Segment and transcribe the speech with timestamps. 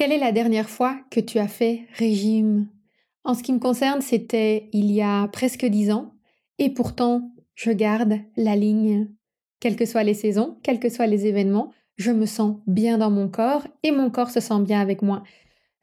[0.00, 2.68] Quelle est la dernière fois que tu as fait régime?
[3.22, 6.14] En ce qui me concerne, c'était il y a presque dix ans,
[6.58, 9.10] et pourtant, je garde la ligne.
[9.60, 13.10] Quelles que soient les saisons, quels que soient les événements, je me sens bien dans
[13.10, 15.22] mon corps et mon corps se sent bien avec moi.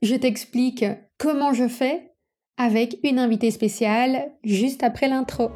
[0.01, 0.83] Je t'explique
[1.19, 2.11] comment je fais
[2.57, 5.51] avec une invitée spéciale juste après l'intro.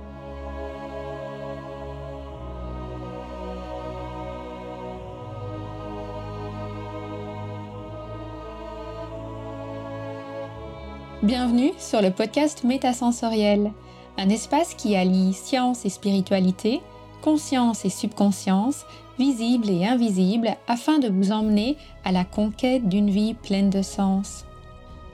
[11.24, 13.72] Bienvenue sur le podcast Métasensoriel,
[14.18, 16.82] un espace qui allie science et spiritualité,
[17.22, 18.88] conscience et subconscience,
[19.20, 24.46] visible et invisible, afin de vous emmener à la conquête d'une vie pleine de sens.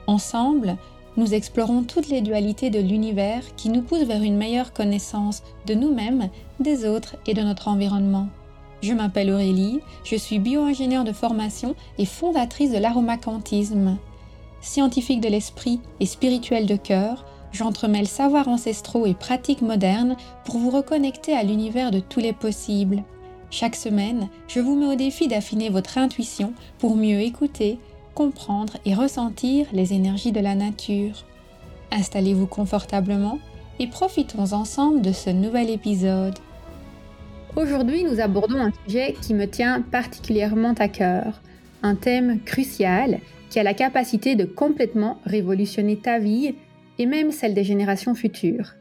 [0.07, 0.77] Ensemble,
[1.17, 5.73] nous explorons toutes les dualités de l'univers qui nous poussent vers une meilleure connaissance de
[5.73, 6.29] nous-mêmes,
[6.61, 8.29] des autres et de notre environnement.
[8.81, 13.97] Je m'appelle Aurélie, je suis bio-ingénieure de formation et fondatrice de l'aromacantisme
[14.61, 20.69] scientifique de l'esprit et spirituel de cœur, j'entremêle savoirs ancestraux et pratiques modernes pour vous
[20.69, 23.03] reconnecter à l'univers de tous les possibles.
[23.49, 27.79] Chaque semaine, je vous mets au défi d'affiner votre intuition pour mieux écouter,
[28.13, 31.23] comprendre et ressentir les énergies de la nature.
[31.91, 33.39] Installez-vous confortablement
[33.79, 36.37] et profitons ensemble de ce nouvel épisode.
[37.55, 41.41] Aujourd'hui, nous abordons un sujet qui me tient particulièrement à cœur,
[41.83, 43.19] un thème crucial
[43.59, 46.55] a la capacité de complètement révolutionner ta vie
[46.99, 48.73] et même celle des générations futures.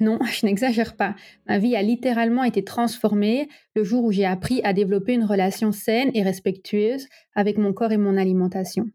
[0.00, 1.14] Non, je n'exagère pas.
[1.46, 5.72] Ma vie a littéralement été transformée le jour où j'ai appris à développer une relation
[5.72, 8.86] saine et respectueuse avec mon corps et mon alimentation.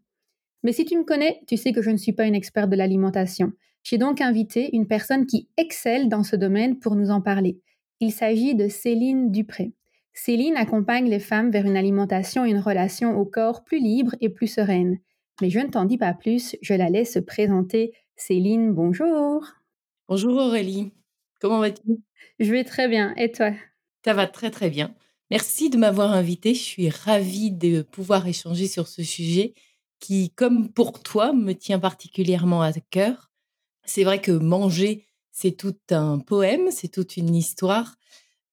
[0.62, 2.76] Mais si tu me connais, tu sais que je ne suis pas une experte de
[2.76, 3.52] l'alimentation.
[3.82, 7.60] J'ai donc invité une personne qui excelle dans ce domaine pour nous en parler.
[8.00, 9.72] Il s'agit de Céline Dupré.
[10.12, 14.28] Céline accompagne les femmes vers une alimentation et une relation au corps plus libre et
[14.28, 14.98] plus sereine.
[15.40, 17.94] Mais je ne t'en dis pas plus, je la laisse se présenter.
[18.16, 19.46] Céline, bonjour.
[20.06, 20.92] Bonjour Aurélie,
[21.40, 22.02] comment vas-tu?
[22.38, 23.52] Je vais très bien, et toi?
[24.04, 24.94] Ça va très très bien.
[25.30, 29.54] Merci de m'avoir invitée, je suis ravie de pouvoir échanger sur ce sujet
[29.98, 33.30] qui, comme pour toi, me tient particulièrement à cœur.
[33.84, 37.94] C'est vrai que manger, c'est tout un poème, c'est toute une histoire.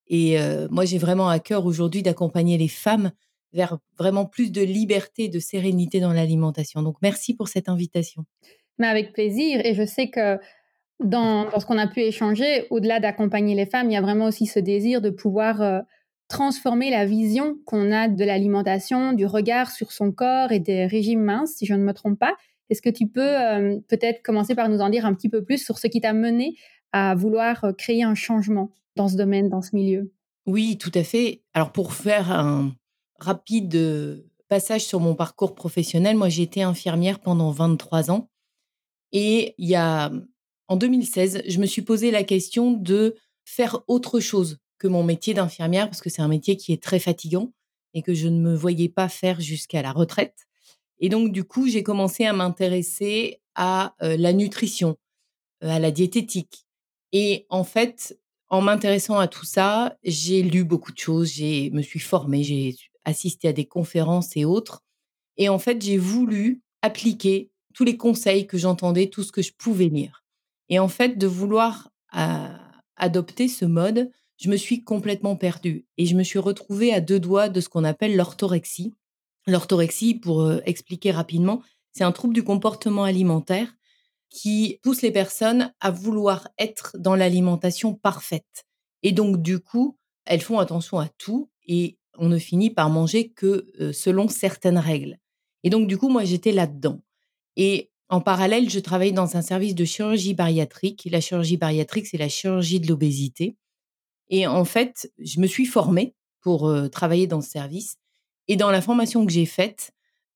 [0.08, 3.12] Et euh, moi, j'ai vraiment à cœur aujourd'hui d'accompagner les femmes
[3.58, 6.82] vers vraiment plus de liberté, de sérénité dans l'alimentation.
[6.84, 8.24] Donc, merci pour cette invitation.
[8.78, 9.66] Mais avec plaisir.
[9.66, 10.38] Et je sais que
[11.04, 14.46] dans, ce qu'on a pu échanger, au-delà d'accompagner les femmes, il y a vraiment aussi
[14.46, 15.80] ce désir de pouvoir euh,
[16.28, 21.24] transformer la vision qu'on a de l'alimentation, du regard sur son corps et des régimes
[21.24, 22.36] minces, si je ne me trompe pas.
[22.70, 25.64] Est-ce que tu peux euh, peut-être commencer par nous en dire un petit peu plus
[25.64, 26.56] sur ce qui t'a mené
[26.92, 30.12] à vouloir euh, créer un changement dans ce domaine, dans ce milieu?
[30.46, 31.42] Oui, tout à fait.
[31.54, 32.74] Alors pour faire un,
[33.20, 36.16] rapide passage sur mon parcours professionnel.
[36.16, 38.30] Moi, j'ai été infirmière pendant 23 ans.
[39.12, 40.12] Et il y a,
[40.68, 45.34] en 2016, je me suis posé la question de faire autre chose que mon métier
[45.34, 47.52] d'infirmière, parce que c'est un métier qui est très fatigant
[47.94, 50.48] et que je ne me voyais pas faire jusqu'à la retraite.
[51.00, 54.98] Et donc, du coup, j'ai commencé à m'intéresser à la nutrition,
[55.62, 56.66] à la diététique.
[57.12, 61.82] Et en fait, en m'intéressant à tout ça, j'ai lu beaucoup de choses, j'ai me
[61.82, 62.76] suis formée, j'ai
[63.08, 64.84] assister à des conférences et autres.
[65.38, 69.54] Et en fait, j'ai voulu appliquer tous les conseils que j'entendais, tout ce que je
[69.58, 70.24] pouvais lire.
[70.70, 71.90] Et en fait, de vouloir
[72.98, 77.20] adopter ce mode, je me suis complètement perdue et je me suis retrouvée à deux
[77.20, 78.96] doigts de ce qu'on appelle l'orthorexie.
[79.46, 81.62] L'orthorexie, pour euh, expliquer rapidement,
[81.94, 83.74] c'est un trouble du comportement alimentaire
[84.30, 88.66] qui pousse les personnes à vouloir être dans l'alimentation parfaite.
[89.04, 93.30] Et donc, du coup, elles font attention à tout et on ne finit par manger
[93.30, 95.18] que selon certaines règles.
[95.64, 97.02] Et donc, du coup, moi, j'étais là-dedans.
[97.56, 101.08] Et en parallèle, je travaillais dans un service de chirurgie bariatrique.
[101.12, 103.58] La chirurgie bariatrique, c'est la chirurgie de l'obésité.
[104.30, 107.98] Et en fait, je me suis formée pour travailler dans ce service.
[108.48, 109.92] Et dans la formation que j'ai faite,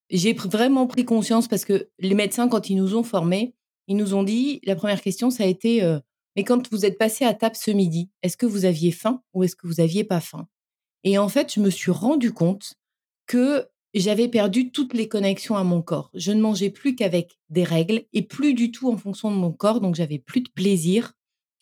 [0.10, 3.56] j'ai vraiment pris conscience parce que les médecins, quand ils nous ont formés,
[3.88, 5.82] ils nous ont dit, la première question, ça a été,
[6.36, 9.44] mais quand vous êtes passé à table ce midi, est-ce que vous aviez faim ou
[9.44, 10.48] est-ce que vous aviez pas faim?
[11.04, 12.76] Et en fait, je me suis rendu compte
[13.26, 16.12] que j'avais perdu toutes les connexions à mon corps.
[16.14, 19.52] Je ne mangeais plus qu'avec des règles et plus du tout en fonction de mon
[19.52, 21.14] corps, donc j'avais plus de plaisir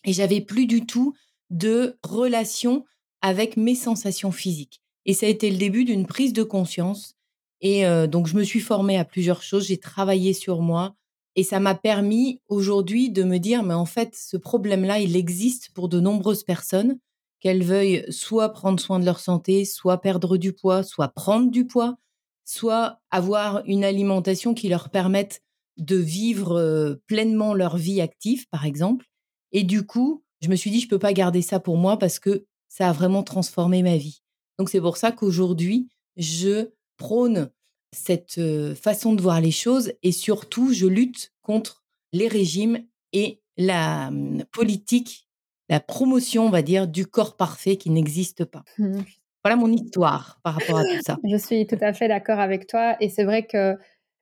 [0.04, 1.16] et j'avais plus du tout
[1.50, 2.86] de relation
[3.22, 4.82] avec mes sensations physiques.
[5.06, 7.16] Et ça a été le début d'une prise de conscience.
[7.62, 10.96] Et euh, donc, je me suis formée à plusieurs choses, j'ai travaillé sur moi
[11.36, 15.72] et ça m'a permis aujourd'hui de me dire, mais en fait, ce problème-là, il existe
[15.74, 17.00] pour de nombreuses personnes
[17.40, 21.66] qu'elles veuillent soit prendre soin de leur santé, soit perdre du poids, soit prendre du
[21.66, 21.98] poids.
[22.46, 25.42] soit avoir une alimentation qui leur permette
[25.78, 29.06] de vivre pleinement leur vie active, par exemple.
[29.52, 32.18] Et du coup, je me suis dit, je peux pas garder ça pour moi parce
[32.20, 34.24] que ça a vraiment transformé ma vie.
[34.58, 37.52] Donc c'est pour ça qu'aujourd'hui, je prône
[37.96, 38.42] cette
[38.76, 41.84] façon de voir les choses et surtout, je lutte contre
[42.14, 42.84] les régimes
[43.14, 45.29] et la mmh, politique,
[45.70, 48.64] la promotion, on va dire, du corps parfait qui n'existe pas.
[48.78, 49.00] Mmh.
[49.44, 51.18] Voilà mon histoire par rapport à tout ça.
[51.24, 53.76] Je suis tout à fait d'accord avec toi et c'est vrai que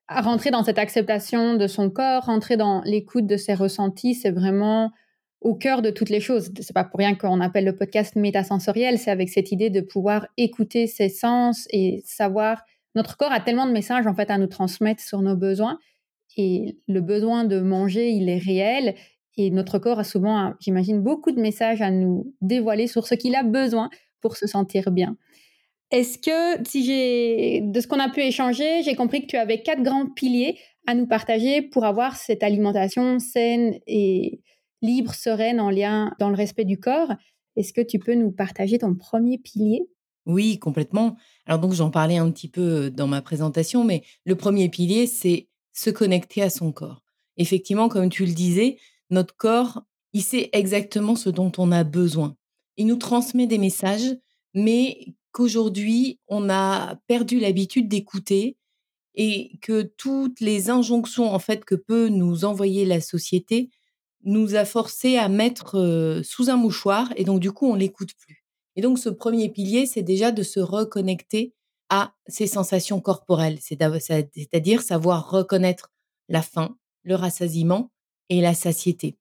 [0.07, 4.91] rentrer dans cette acceptation de son corps, rentrer dans l'écoute de ses ressentis, c'est vraiment
[5.41, 6.51] au cœur de toutes les choses.
[6.61, 10.27] C'est pas pour rien qu'on appelle le podcast métasensoriel, c'est avec cette idée de pouvoir
[10.38, 12.63] écouter ses sens et savoir
[12.95, 15.79] notre corps a tellement de messages en fait à nous transmettre sur nos besoins
[16.35, 18.95] et le besoin de manger, il est réel
[19.37, 23.35] et notre corps a souvent, j'imagine, beaucoup de messages à nous dévoiler sur ce qu'il
[23.35, 23.89] a besoin
[24.21, 25.15] pour se sentir bien.
[25.91, 29.61] Est-ce que, si j'ai, de ce qu'on a pu échanger, j'ai compris que tu avais
[29.61, 34.41] quatre grands piliers à nous partager pour avoir cette alimentation saine et
[34.81, 37.13] libre, sereine, en lien dans le respect du corps.
[37.55, 39.81] Est-ce que tu peux nous partager ton premier pilier?
[40.25, 41.15] Oui, complètement.
[41.45, 45.47] Alors donc j'en parlais un petit peu dans ma présentation, mais le premier pilier, c'est
[45.73, 47.01] se connecter à son corps.
[47.37, 48.77] Effectivement, comme tu le disais,
[49.09, 49.81] notre corps,
[50.13, 52.36] il sait exactement ce dont on a besoin.
[52.77, 54.18] Il nous transmet des messages,
[54.54, 58.57] mais qu'aujourd'hui, on a perdu l'habitude d'écouter
[59.15, 63.69] et que toutes les injonctions en fait que peut nous envoyer la société
[64.24, 68.45] nous a forcé à mettre sous un mouchoir et donc du coup on l'écoute plus.
[68.75, 71.54] Et donc ce premier pilier, c'est déjà de se reconnecter
[71.89, 75.92] à ses sensations corporelles, c'est-à-dire savoir reconnaître
[76.30, 77.92] la faim, le rassasiement
[78.29, 79.18] et la satiété.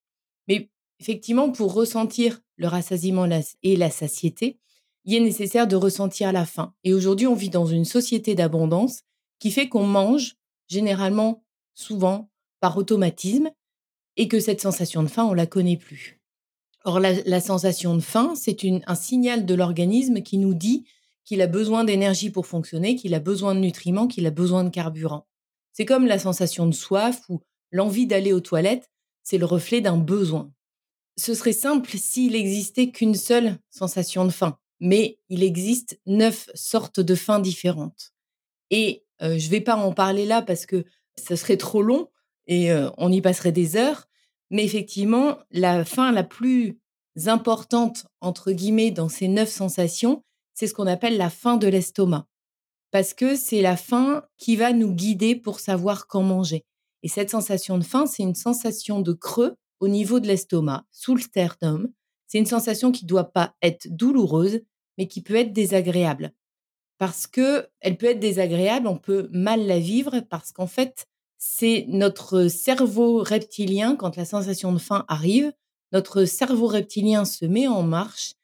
[0.48, 0.70] Mais
[1.00, 3.28] effectivement, pour ressentir le rassasiement
[3.62, 4.58] et la satiété,
[5.04, 6.74] il est nécessaire de ressentir la faim.
[6.82, 9.02] Et aujourd'hui, on vit dans une société d'abondance
[9.38, 10.36] qui fait qu'on mange
[10.68, 11.44] généralement,
[11.74, 12.28] souvent,
[12.60, 13.50] par automatisme,
[14.16, 16.18] et que cette sensation de faim, on la connaît plus.
[16.84, 20.84] Or, la, sensation de faim, c'est un signal de l'organisme qui nous dit
[21.24, 24.70] qu'il a besoin d'énergie pour fonctionner, qu'il a besoin de nutriments, qu'il a besoin de
[24.70, 25.26] carburant.
[25.72, 27.40] C'est comme la sensation de soif ou
[27.72, 28.88] l'envie d'aller aux toilettes,
[29.26, 30.52] c'est le reflet d'un besoin.
[31.16, 37.00] Ce serait simple s'il existait qu'une seule sensation de faim mais il existe neuf sortes
[37.00, 38.12] de faim différentes.
[38.70, 40.84] Et je ne vais pas en parler là parce que
[41.18, 42.10] ce serait trop long
[42.46, 44.06] et on y passerait des heures.
[44.50, 46.78] Mais effectivement, la faim la plus
[47.26, 50.22] importante, entre guillemets, dans ces neuf sensations,
[50.54, 52.26] c'est ce qu'on appelle la faim de l'estomac.
[52.90, 56.64] Parce que c'est la faim qui va nous guider pour savoir quand manger.
[57.02, 61.14] Et cette sensation de faim, c'est une sensation de creux au niveau de l'estomac, sous
[61.14, 61.90] le sternum,
[62.26, 64.60] c'est une sensation qui ne doit pas être douloureuse,
[64.98, 66.32] mais qui peut être désagréable.
[66.98, 71.06] Parce que elle peut être désagréable, on peut mal la vivre parce qu'en fait,
[71.38, 75.52] c'est notre cerveau reptilien, quand la sensation de faim arrive,
[75.92, 78.34] notre cerveau reptilien se met en marche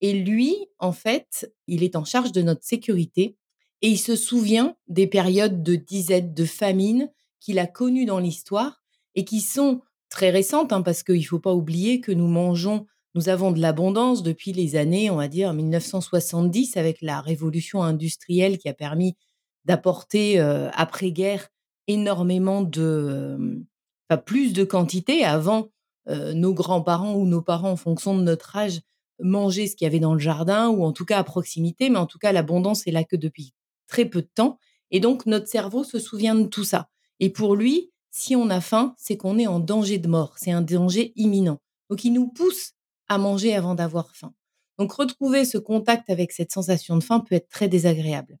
[0.00, 3.36] et lui, en fait, il est en charge de notre sécurité
[3.82, 7.10] et il se souvient des périodes de disette, de famine
[7.40, 8.82] qu'il a connues dans l'histoire
[9.14, 12.86] et qui sont très récentes, hein, parce qu'il ne faut pas oublier que nous mangeons
[13.14, 18.56] nous avons de l'abondance depuis les années, on va dire, 1970, avec la révolution industrielle
[18.56, 19.16] qui a permis
[19.64, 21.48] d'apporter après-guerre
[21.88, 23.64] énormément de,
[24.08, 25.24] enfin, plus de quantité.
[25.24, 25.70] Avant,
[26.06, 28.80] nos grands-parents ou nos parents, en fonction de notre âge,
[29.18, 31.98] mangeaient ce qu'il y avait dans le jardin ou en tout cas à proximité, mais
[31.98, 33.54] en tout cas, l'abondance est là que depuis
[33.88, 34.60] très peu de temps.
[34.92, 36.88] Et donc, notre cerveau se souvient de tout ça.
[37.20, 40.50] Et pour lui, si on a faim, c'est qu'on est en danger de mort, c'est
[40.50, 41.58] un danger imminent.
[41.88, 42.72] Donc, il nous pousse
[43.08, 44.34] à manger avant d'avoir faim.
[44.80, 48.38] Donc retrouver ce contact avec cette sensation de faim peut être très désagréable.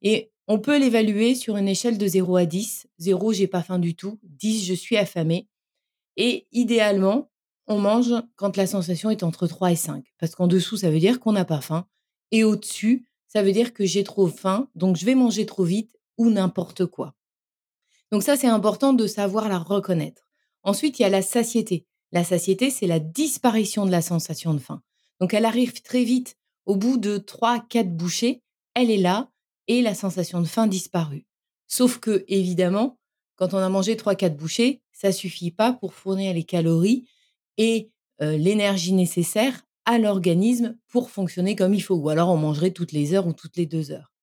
[0.00, 2.86] Et on peut l'évaluer sur une échelle de 0 à 10.
[2.96, 4.18] 0, j'ai pas faim du tout.
[4.22, 5.48] 10, je suis affamé.
[6.16, 7.30] Et idéalement,
[7.66, 10.02] on mange quand la sensation est entre 3 et 5.
[10.18, 11.86] Parce qu'en dessous, ça veut dire qu'on n'a pas faim.
[12.30, 15.94] Et au-dessus, ça veut dire que j'ai trop faim, donc je vais manger trop vite
[16.16, 17.14] ou n'importe quoi.
[18.12, 20.28] Donc ça, c'est important de savoir la reconnaître.
[20.62, 21.86] Ensuite, il y a la satiété.
[22.12, 24.82] La satiété, c'est la disparition de la sensation de faim.
[25.20, 26.36] Donc elle arrive très vite.
[26.66, 28.42] Au bout de 3-4 bouchées,
[28.74, 29.30] elle est là
[29.68, 31.26] et la sensation de faim disparue.
[31.68, 32.98] Sauf que, évidemment,
[33.36, 37.04] quand on a mangé 3-4 bouchées, ça suffit pas pour fournir les calories
[37.58, 37.90] et
[38.22, 41.96] euh, l'énergie nécessaire à l'organisme pour fonctionner comme il faut.
[41.96, 44.15] Ou alors on mangerait toutes les heures ou toutes les deux heures.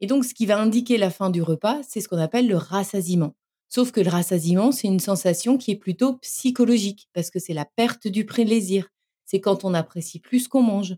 [0.00, 2.56] Et donc, ce qui va indiquer la fin du repas, c'est ce qu'on appelle le
[2.56, 3.34] rassasiement.
[3.68, 7.64] Sauf que le rassasiement, c'est une sensation qui est plutôt psychologique, parce que c'est la
[7.64, 8.88] perte du plaisir.
[9.24, 10.96] C'est quand on apprécie plus ce qu'on mange.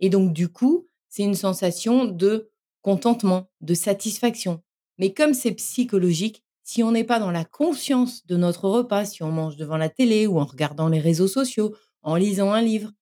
[0.00, 2.50] Et donc, du coup, c'est une sensation de
[2.82, 4.62] contentement, de satisfaction.
[4.98, 9.22] Mais comme c'est psychologique, si on n'est pas dans la conscience de notre repas, si
[9.22, 12.92] on mange devant la télé ou en regardant les réseaux sociaux, en lisant un livre,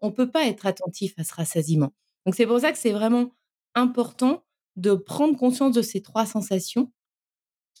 [0.00, 1.92] on ne peut pas être attentif à ce rassasiement.
[2.24, 3.32] Donc c'est pour ça que c'est vraiment
[3.74, 4.42] important
[4.76, 6.92] de prendre conscience de ces trois sensations.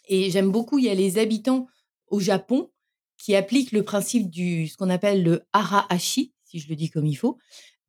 [0.08, 1.66] Et j'aime beaucoup, il y a les habitants
[2.08, 2.70] au Japon
[3.16, 7.06] qui appliquent le principe du ce qu'on appelle le hara-hashi, si je le dis comme
[7.06, 7.38] il faut.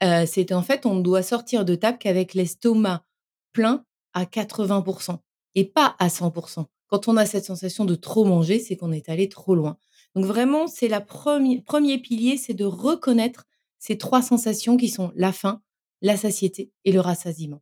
[0.03, 3.05] Euh, c'est en fait, on doit sortir de table qu'avec l'estomac
[3.53, 5.20] plein à 80%
[5.55, 6.65] et pas à 100%.
[6.88, 9.77] Quand on a cette sensation de trop manger, c'est qu'on est allé trop loin.
[10.15, 13.46] Donc vraiment, c'est la premier, premier pilier, c'est de reconnaître
[13.79, 15.62] ces trois sensations qui sont la faim,
[16.01, 17.62] la satiété et le rassasiement.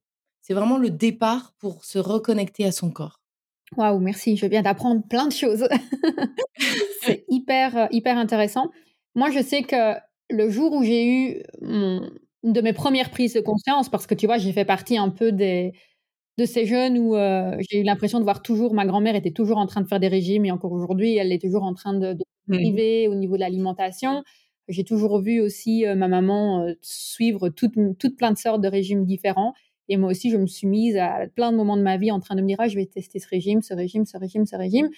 [0.50, 3.20] C'est vraiment le départ pour se reconnecter à son corps.
[3.78, 5.68] Waouh, merci, je viens d'apprendre plein de choses.
[7.04, 8.72] c'est hyper, euh, hyper intéressant.
[9.14, 9.94] Moi, je sais que
[10.32, 12.10] le jour où j'ai eu une
[12.44, 15.32] de mes premières prises de conscience, parce que tu vois, j'ai fait partie un peu
[15.32, 15.74] des,
[16.40, 19.58] de ces jeunes où euh, j'ai eu l'impression de voir toujours, ma grand-mère était toujours
[19.58, 22.14] en train de faire des régimes et encore aujourd'hui, elle est toujours en train de,
[22.14, 23.12] de mmh.
[23.12, 24.24] au niveau de l'alimentation.
[24.68, 28.68] J'ai toujours vu aussi euh, ma maman euh, suivre toutes, toutes plein de sortes de
[28.68, 29.54] régimes différents.
[29.90, 32.20] Et moi aussi, je me suis mise à plein de moments de ma vie en
[32.20, 34.56] train de me dire, ah, je vais tester ce régime, ce régime, ce régime, ce
[34.56, 34.90] régime.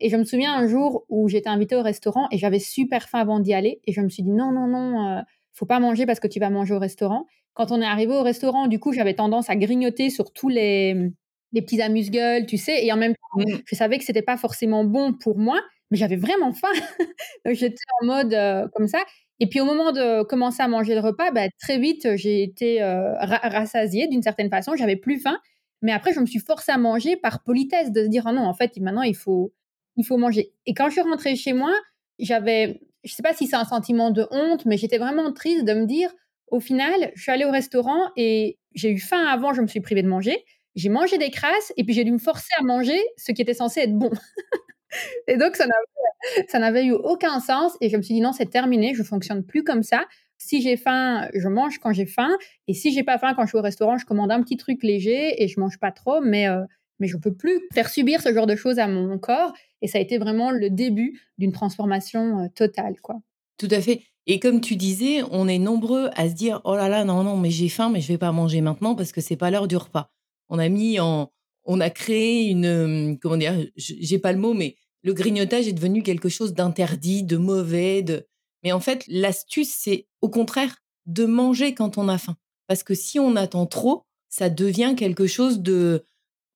[0.00, 3.20] Et je me souviens un jour où j'étais invitée au restaurant et j'avais super faim
[3.20, 3.80] avant d'y aller.
[3.84, 5.20] Et je me suis dit, non, non, non, euh,
[5.52, 7.26] faut pas manger parce que tu vas manger au restaurant.
[7.54, 11.12] Quand on est arrivé au restaurant, du coup, j'avais tendance à grignoter sur tous les,
[11.52, 12.84] les petits amuse-gueules, tu sais.
[12.84, 13.58] Et en même temps, mmh.
[13.66, 15.60] je savais que c'était pas forcément bon pour moi
[15.92, 16.72] mais j'avais vraiment faim.
[17.44, 19.04] Donc j'étais en mode euh, comme ça.
[19.42, 22.80] Et puis au moment de commencer à manger le repas, bah, très vite, j'ai été
[22.80, 24.76] euh, rassasiée d'une certaine façon.
[24.76, 25.36] J'avais plus faim.
[25.82, 28.42] Mais après, je me suis forcée à manger par politesse, de se dire, ah non,
[28.42, 29.52] en fait, maintenant, il faut,
[29.96, 30.52] il faut manger.
[30.66, 31.72] Et quand je suis rentrée chez moi,
[32.20, 35.72] j'avais, je sais pas si c'est un sentiment de honte, mais j'étais vraiment triste de
[35.74, 36.12] me dire,
[36.46, 39.80] au final, je suis allée au restaurant et j'ai eu faim avant, je me suis
[39.80, 40.44] privée de manger.
[40.76, 43.54] J'ai mangé des crasses et puis j'ai dû me forcer à manger ce qui était
[43.54, 44.12] censé être bon.
[45.28, 47.76] Et donc, ça n'avait eu aucun sens.
[47.80, 50.06] Et je me suis dit, non, c'est terminé, je fonctionne plus comme ça.
[50.38, 52.30] Si j'ai faim, je mange quand j'ai faim.
[52.66, 54.82] Et si j'ai pas faim, quand je suis au restaurant, je commande un petit truc
[54.82, 56.20] léger et je mange pas trop.
[56.20, 56.62] Mais, euh,
[56.98, 59.52] mais je peux plus faire subir ce genre de choses à mon corps.
[59.82, 63.16] Et ça a été vraiment le début d'une transformation euh, totale, quoi.
[63.58, 64.02] Tout à fait.
[64.26, 67.36] Et comme tu disais, on est nombreux à se dire, oh là là, non, non,
[67.36, 69.76] mais j'ai faim, mais je vais pas manger maintenant parce que c'est pas l'heure du
[69.76, 70.12] repas.
[70.48, 71.32] On a mis en,
[71.64, 76.02] on a créé une, comment dire, j'ai pas le mot, mais le grignotage est devenu
[76.02, 78.02] quelque chose d'interdit, de mauvais.
[78.02, 78.26] De...
[78.62, 82.36] Mais en fait, l'astuce, c'est au contraire de manger quand on a faim.
[82.68, 86.04] Parce que si on attend trop, ça devient quelque chose de...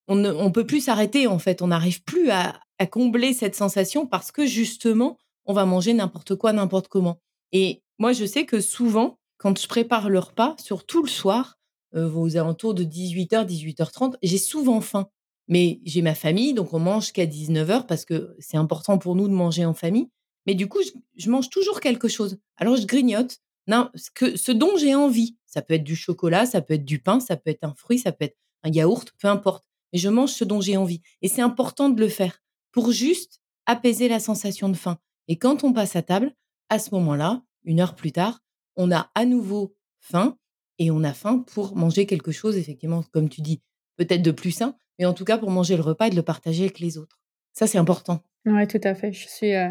[0.09, 1.62] On ne peut plus s'arrêter, en fait.
[1.62, 2.61] On n'arrive plus à,
[2.91, 7.19] combler cette sensation parce que justement, on va manger n'importe quoi, n'importe comment.
[7.50, 11.59] Et moi, je sais que souvent, quand je prépare le repas, surtout le soir,
[11.95, 15.09] euh, aux alentours de 18h, 18h30, j'ai souvent faim.
[15.49, 19.29] Mais j'ai ma famille, donc on mange qu'à 19h parce que c'est important pour nous
[19.29, 20.09] de manger en famille.
[20.47, 20.81] Mais du coup,
[21.17, 22.38] je, mange toujours quelque chose.
[22.57, 23.38] Alors je grignote
[23.69, 25.37] non, ce, que, ce dont j'ai envie.
[25.47, 27.99] Ça peut être du chocolat, ça peut être du pain, ça peut être un fruit,
[27.99, 29.65] ça peut être un yaourt, peu importe.
[29.93, 31.03] Mais je mange ce dont j'ai envie.
[31.23, 32.41] Et c'est important de le faire
[32.73, 34.99] pour juste apaiser la sensation de faim.
[35.29, 36.33] Et quand on passe à table,
[36.69, 38.41] à ce moment-là, une heure plus tard,
[38.76, 40.37] on a à nouveau faim
[40.79, 43.61] et on a faim pour manger quelque chose, effectivement, comme tu dis,
[43.97, 46.23] peut-être de plus sain, mais en tout cas pour manger le repas et de le
[46.23, 47.19] partager avec les autres.
[47.53, 48.21] Ça, c'est important.
[48.45, 49.12] Oui, tout à fait.
[49.12, 49.69] Je suis, euh,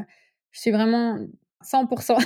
[0.51, 1.19] je suis vraiment
[1.63, 2.17] 100%,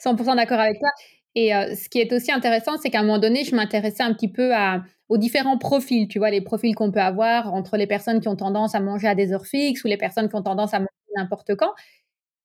[0.00, 0.90] 100 d'accord avec toi.
[1.34, 4.12] Et euh, ce qui est aussi intéressant, c'est qu'à un moment donné, je m'intéressais un
[4.12, 7.86] petit peu à, aux différents profils, tu vois, les profils qu'on peut avoir entre les
[7.86, 10.42] personnes qui ont tendance à manger à des heures fixes ou les personnes qui ont
[10.42, 11.72] tendance à manger n'importe quand.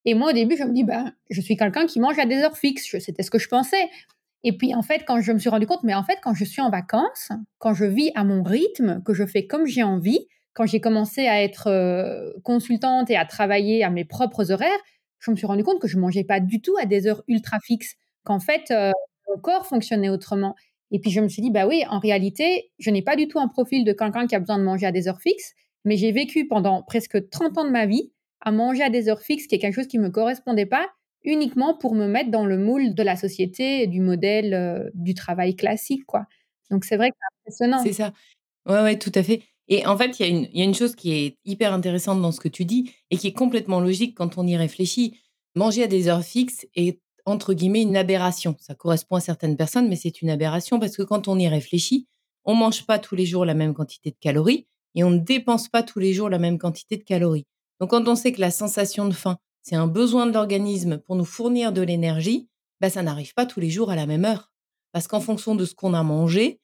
[0.05, 2.37] Et moi, au début, je me dis, bah, je suis quelqu'un qui mange à des
[2.37, 2.97] heures fixes.
[2.99, 3.89] C'était ce que je pensais.
[4.43, 6.43] Et puis, en fait, quand je me suis rendu compte, mais en fait, quand je
[6.43, 10.27] suis en vacances, quand je vis à mon rythme, que je fais comme j'ai envie,
[10.53, 14.69] quand j'ai commencé à être euh, consultante et à travailler à mes propres horaires,
[15.19, 17.57] je me suis rendu compte que je mangeais pas du tout à des heures ultra
[17.63, 18.91] fixes, qu'en fait, euh,
[19.29, 20.55] mon corps fonctionnait autrement.
[20.91, 23.39] Et puis, je me suis dit, bah oui, en réalité, je n'ai pas du tout
[23.39, 25.53] un profil de quelqu'un qui a besoin de manger à des heures fixes,
[25.85, 29.21] mais j'ai vécu pendant presque 30 ans de ma vie à manger à des heures
[29.21, 30.89] fixes, qui est quelque chose qui me correspondait pas,
[31.23, 35.13] uniquement pour me mettre dans le moule de la société et du modèle euh, du
[35.13, 36.25] travail classique, quoi.
[36.69, 37.83] Donc c'est vrai que c'est impressionnant.
[37.83, 38.13] C'est ça.
[38.67, 39.43] Ouais, ouais, tout à fait.
[39.67, 42.39] Et en fait, il y, y, a une chose qui est hyper intéressante dans ce
[42.39, 45.19] que tu dis et qui est complètement logique quand on y réfléchit.
[45.55, 48.55] Manger à des heures fixes est entre guillemets une aberration.
[48.59, 52.07] Ça correspond à certaines personnes, mais c'est une aberration parce que quand on y réfléchit,
[52.45, 55.69] on mange pas tous les jours la même quantité de calories et on ne dépense
[55.69, 57.45] pas tous les jours la même quantité de calories.
[57.79, 61.15] Donc quand on sait que la sensation de faim, c'est un besoin de l'organisme pour
[61.15, 62.49] nous fournir de l'énergie,
[62.81, 64.51] bah, ça n'arrive pas tous les jours à la même heure.
[64.91, 66.59] Parce qu'en fonction de ce qu'on a mangé,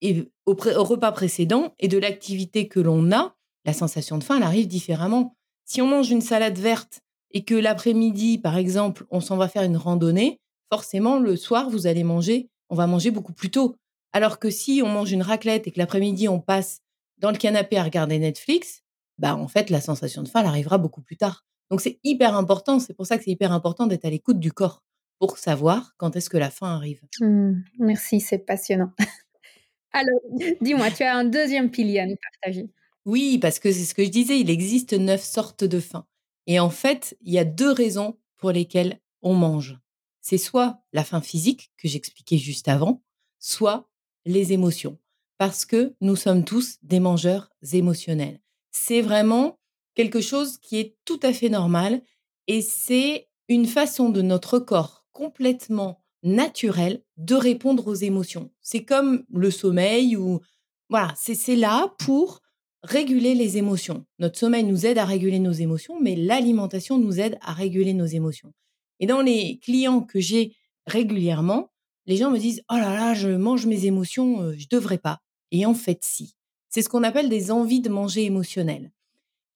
[0.00, 4.44] et au, repas précédent et de l'activité que l'on a, la sensation de faim, elle
[4.44, 5.36] arrive différemment.
[5.64, 7.00] Si on mange une salade verte
[7.32, 10.40] et que l'après-midi, par exemple, on s'en va faire une randonnée,
[10.72, 13.76] forcément, le soir, vous allez manger, on va manger beaucoup plus tôt.
[14.12, 16.80] Alors que si on mange une raclette et que l'après-midi, on passe
[17.18, 18.82] dans le canapé à regarder Netflix,
[19.18, 21.44] bah, en fait, la sensation de faim, elle arrivera beaucoup plus tard.
[21.70, 22.78] Donc, c'est hyper important.
[22.78, 24.82] C'est pour ça que c'est hyper important d'être à l'écoute du corps
[25.18, 27.02] pour savoir quand est-ce que la faim arrive.
[27.20, 28.92] Mmh, merci, c'est passionnant.
[29.92, 30.20] Alors,
[30.60, 32.70] dis-moi, tu as un deuxième pilier à nous partager.
[33.04, 36.06] Oui, parce que c'est ce que je disais, il existe neuf sortes de faim.
[36.46, 39.78] Et en fait, il y a deux raisons pour lesquelles on mange.
[40.20, 43.02] C'est soit la faim physique que j'expliquais juste avant,
[43.38, 43.88] soit
[44.24, 44.98] les émotions.
[45.38, 48.40] Parce que nous sommes tous des mangeurs émotionnels.
[48.70, 49.58] C'est vraiment
[49.98, 52.02] quelque chose qui est tout à fait normal
[52.48, 58.50] et c'est une façon de notre corps complètement naturelle de répondre aux émotions.
[58.62, 60.40] C'est comme le sommeil ou
[60.88, 62.40] voilà, c'est là pour
[62.84, 64.06] réguler les émotions.
[64.20, 68.06] Notre sommeil nous aide à réguler nos émotions, mais l'alimentation nous aide à réguler nos
[68.06, 68.52] émotions.
[69.00, 70.54] Et dans les clients que j'ai
[70.86, 71.70] régulièrement,
[72.06, 75.20] les gens me disent "Oh là là, je mange mes émotions, euh, je devrais pas."
[75.50, 76.36] Et en fait, si.
[76.70, 78.92] C'est ce qu'on appelle des envies de manger émotionnelles.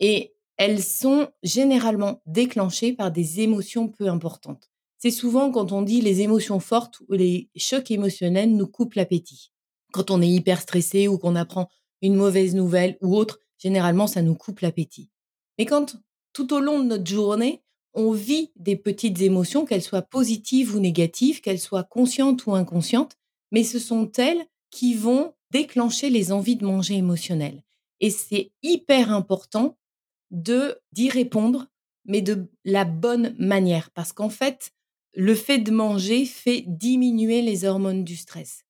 [0.00, 4.70] Et elles sont généralement déclenchées par des émotions peu importantes.
[4.98, 9.50] C'est souvent quand on dit les émotions fortes ou les chocs émotionnels nous coupent l'appétit.
[9.92, 11.68] Quand on est hyper stressé ou qu'on apprend
[12.02, 15.10] une mauvaise nouvelle ou autre, généralement, ça nous coupe l'appétit.
[15.58, 15.96] Mais quand
[16.32, 17.62] tout au long de notre journée,
[17.94, 23.16] on vit des petites émotions, qu'elles soient positives ou négatives, qu'elles soient conscientes ou inconscientes,
[23.50, 27.62] mais ce sont elles qui vont déclencher les envies de manger émotionnelles.
[28.00, 29.76] Et c'est hyper important
[30.32, 31.68] d'y répondre,
[32.04, 34.72] mais de la bonne manière, parce qu'en fait,
[35.14, 38.64] le fait de manger fait diminuer les hormones du stress.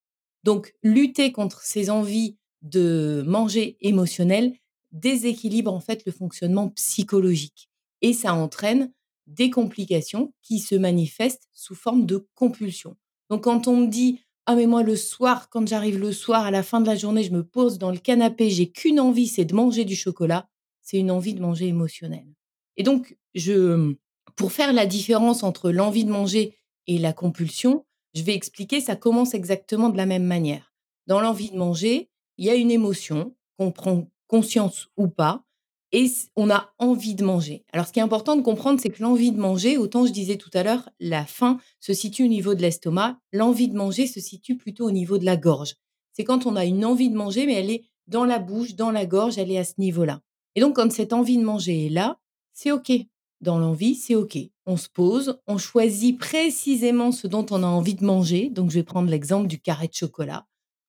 [0.45, 4.53] Donc, lutter contre ces envies de manger émotionnel
[4.93, 7.69] déséquilibre en fait le fonctionnement psychologique
[8.03, 8.93] et ça entraîne
[9.27, 12.97] des complications qui se manifestent sous forme de compulsion.
[13.31, 16.51] Donc quand on me dit ah mais moi le soir quand j'arrive le soir à
[16.51, 19.45] la fin de la journée je me pose dans le canapé j'ai qu'une envie c'est
[19.45, 20.49] de manger du chocolat
[20.83, 22.29] c'est une envie de manger émotionnelle
[22.77, 23.95] et donc je
[24.37, 28.97] pour faire la différence entre l'envie de manger et la compulsion je vais expliquer ça
[28.97, 30.73] commence exactement de la même manière
[31.07, 35.45] dans l'envie de manger il y a une émotion qu'on prend conscience ou pas
[35.93, 37.65] et on a envie de manger.
[37.73, 40.37] Alors, ce qui est important de comprendre, c'est que l'envie de manger, autant je disais
[40.37, 44.19] tout à l'heure, la faim se situe au niveau de l'estomac, l'envie de manger se
[44.19, 45.75] situe plutôt au niveau de la gorge.
[46.15, 48.91] C'est quand on a une envie de manger, mais elle est dans la bouche, dans
[48.91, 50.21] la gorge, elle est à ce niveau-là.
[50.55, 52.19] Et donc, quand cette envie de manger est là,
[52.53, 52.93] c'est OK.
[53.41, 54.39] Dans l'envie, c'est OK.
[54.67, 58.51] On se pose, on choisit précisément ce dont on a envie de manger.
[58.51, 60.47] Donc, je vais prendre l'exemple du carré de chocolat.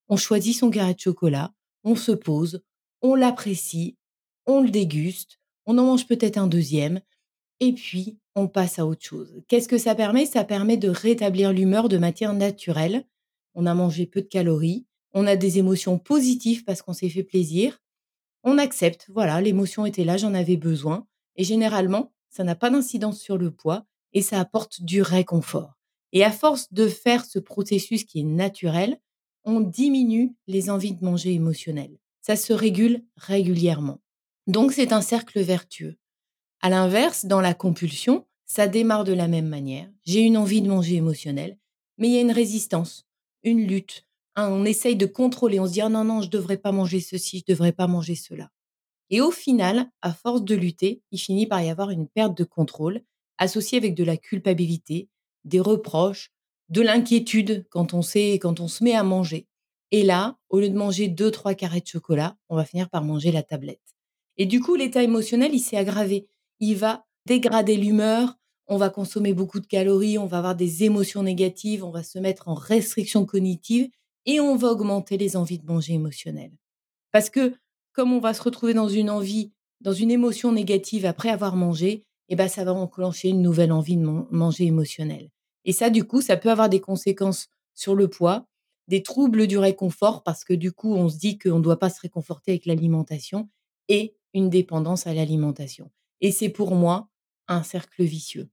[0.10, 2.62] On choisit son carré de chocolat, on se pose,
[3.02, 3.98] on l'apprécie,
[4.46, 7.02] on le déguste, on en mange peut-être un deuxième,
[7.60, 9.42] et puis on passe à autre chose.
[9.48, 10.26] Qu'est-ce que ça permet?
[10.26, 13.06] Ça permet de rétablir l'humeur de matière naturelle.
[13.56, 17.24] On a mangé peu de calories, on a des émotions positives parce qu'on s'est fait
[17.24, 17.83] plaisir.
[18.44, 21.08] On accepte, voilà, l'émotion était là, j'en avais besoin.
[21.36, 25.78] Et généralement, ça n'a pas d'incidence sur le poids et ça apporte du réconfort.
[26.12, 29.00] Et à force de faire ce processus qui est naturel,
[29.46, 31.98] on diminue les envies de manger émotionnelles.
[32.22, 34.00] Ça se régule régulièrement.
[34.48, 35.98] Donc c'est un cercle vertueux.
[36.62, 39.90] À l'inverse, dans la compulsion, ça démarre de la même manière.
[40.06, 41.58] J'ai une envie de manger émotionnelle,
[41.98, 43.06] mais il y a une résistance,
[43.44, 44.06] une lutte.
[44.36, 47.00] On essaye de contrôler, on se dit ah non, non, je ne devrais pas manger
[47.00, 48.50] ceci, je ne devrais pas manger cela.
[49.10, 52.44] Et au final, à force de lutter, il finit par y avoir une perte de
[52.44, 53.02] contrôle
[53.38, 55.10] associée avec de la culpabilité,
[55.44, 56.32] des reproches,
[56.70, 59.48] de l'inquiétude quand on sait, quand on se met à manger.
[59.92, 63.04] Et là, au lieu de manger deux, trois carrés de chocolat, on va finir par
[63.04, 63.82] manger la tablette.
[64.38, 66.28] Et du coup, l'état émotionnel, il s'est aggravé.
[66.60, 68.36] Il va dégrader l'humeur,
[68.68, 72.18] on va consommer beaucoup de calories, on va avoir des émotions négatives, on va se
[72.18, 73.90] mettre en restriction cognitive
[74.26, 76.58] et on va augmenter les envies de manger émotionnelles.
[77.12, 77.54] Parce que
[77.94, 82.06] comme on va se retrouver dans une envie, dans une émotion négative après avoir mangé,
[82.30, 85.30] eh ben ça va enclencher une nouvelle envie de manger émotionnelle.
[85.66, 88.48] Et ça, du coup, ça peut avoir des conséquences sur le poids,
[88.88, 91.90] des troubles du réconfort, parce que du coup, on se dit qu'on ne doit pas
[91.90, 93.50] se réconforter avec l'alimentation,
[93.90, 95.92] et une dépendance à l'alimentation.
[96.22, 97.10] Et c'est pour moi
[97.48, 98.50] un cercle vicieux.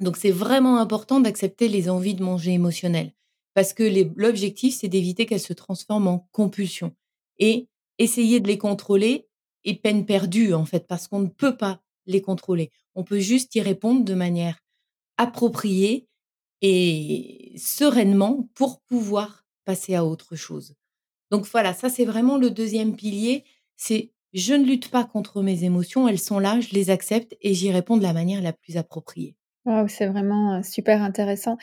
[0.00, 3.12] Donc c'est vraiment important d'accepter les envies de manger émotionnelles,
[3.54, 3.84] parce que
[4.16, 6.94] l'objectif, c'est d'éviter qu'elles se transforment en compulsion.
[7.38, 9.28] Et essayer de les contrôler
[9.64, 12.70] est peine perdue, en fait, parce qu'on ne peut pas les contrôler.
[12.94, 14.58] On peut juste y répondre de manière
[15.16, 16.08] appropriée
[16.60, 20.74] et sereinement pour pouvoir passer à autre chose.
[21.30, 23.44] Donc voilà, ça c'est vraiment le deuxième pilier,
[23.76, 27.54] c'est je ne lutte pas contre mes émotions, elles sont là, je les accepte et
[27.54, 29.36] j'y réponds de la manière la plus appropriée.
[29.64, 31.56] Waouh, c'est vraiment, super intéressant.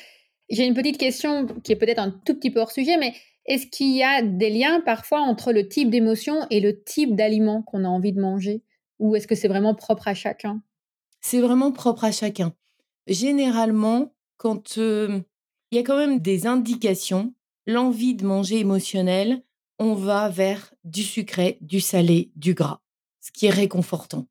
[0.51, 3.13] J'ai une petite question qui est peut-être un tout petit peu hors sujet, mais
[3.45, 7.61] est-ce qu'il y a des liens parfois entre le type d'émotion et le type d'aliment
[7.63, 8.61] qu'on a envie de manger?
[8.99, 10.61] Ou est-ce que c'est vraiment propre à chacun?
[11.21, 12.53] C'est vraiment propre à chacun.
[13.07, 15.23] Généralement, quand, il
[15.71, 17.33] y a quand même des indications,
[17.65, 19.43] l'envie de manger émotionnelle,
[19.79, 22.81] on va vers du sucré, du salé, du gras,
[23.21, 24.27] ce qui est réconfortant.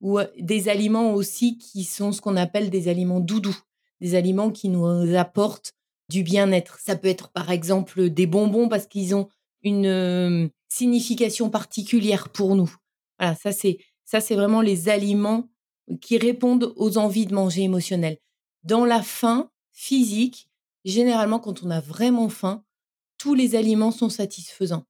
[0.00, 3.56] Ou des aliments aussi qui sont ce qu'on appelle des aliments doudous,
[4.00, 5.72] des aliments qui nous apportent
[6.08, 6.78] du bien-être.
[6.80, 9.28] Ça peut être par exemple des bonbons parce qu'ils ont
[9.62, 12.74] une signification particulière pour nous.
[13.18, 15.48] Voilà, ça c'est ça c'est vraiment les aliments
[16.00, 18.18] qui répondent aux envies de manger émotionnelles.
[18.62, 20.48] Dans la faim physique,
[20.84, 22.64] généralement quand on a vraiment faim,
[23.18, 24.84] tous les aliments sont satisfaisants.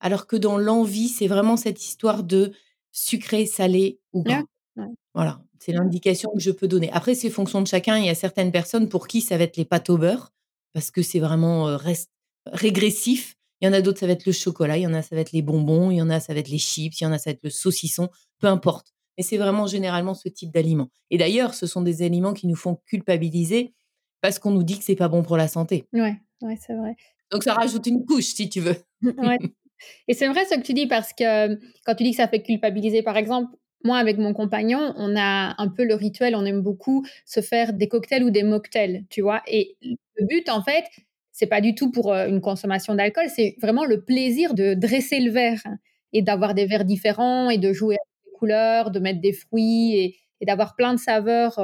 [0.00, 2.52] Alors que dans l'envie, c'est vraiment cette histoire de
[2.92, 4.42] sucré, salé ou gras.
[5.14, 6.92] Voilà, c'est l'indication que je peux donner.
[6.92, 7.98] Après, c'est fonction de chacun.
[7.98, 10.32] Il y a certaines personnes pour qui ça va être les pâtes au beurre
[10.72, 12.12] parce que c'est vraiment reste,
[12.46, 13.34] régressif.
[13.60, 14.76] Il y en a d'autres, ça va être le chocolat.
[14.76, 15.90] Il y en a, ça va être les bonbons.
[15.90, 17.00] Il y en a, ça va être les chips.
[17.00, 18.08] Il y en a, ça va être le saucisson.
[18.38, 18.94] Peu importe.
[19.18, 20.88] Mais c'est vraiment généralement ce type d'aliments.
[21.10, 23.74] Et d'ailleurs, ce sont des aliments qui nous font culpabiliser
[24.20, 25.86] parce qu'on nous dit que c'est pas bon pour la santé.
[25.92, 26.94] Ouais, ouais, c'est vrai.
[27.32, 28.76] Donc ça rajoute une couche, si tu veux.
[29.02, 29.38] ouais.
[30.08, 32.42] Et c'est vrai ce que tu dis parce que quand tu dis que ça fait
[32.42, 33.50] culpabiliser, par exemple,
[33.84, 37.72] moi, avec mon compagnon, on a un peu le rituel, on aime beaucoup se faire
[37.72, 39.42] des cocktails ou des mocktails, tu vois?
[39.46, 40.84] Et le but, en fait,
[41.32, 45.30] c'est pas du tout pour une consommation d'alcool, c'est vraiment le plaisir de dresser le
[45.30, 45.62] verre
[46.12, 49.94] et d'avoir des verres différents et de jouer avec les couleurs, de mettre des fruits
[50.40, 51.60] et, d'avoir plein de saveurs,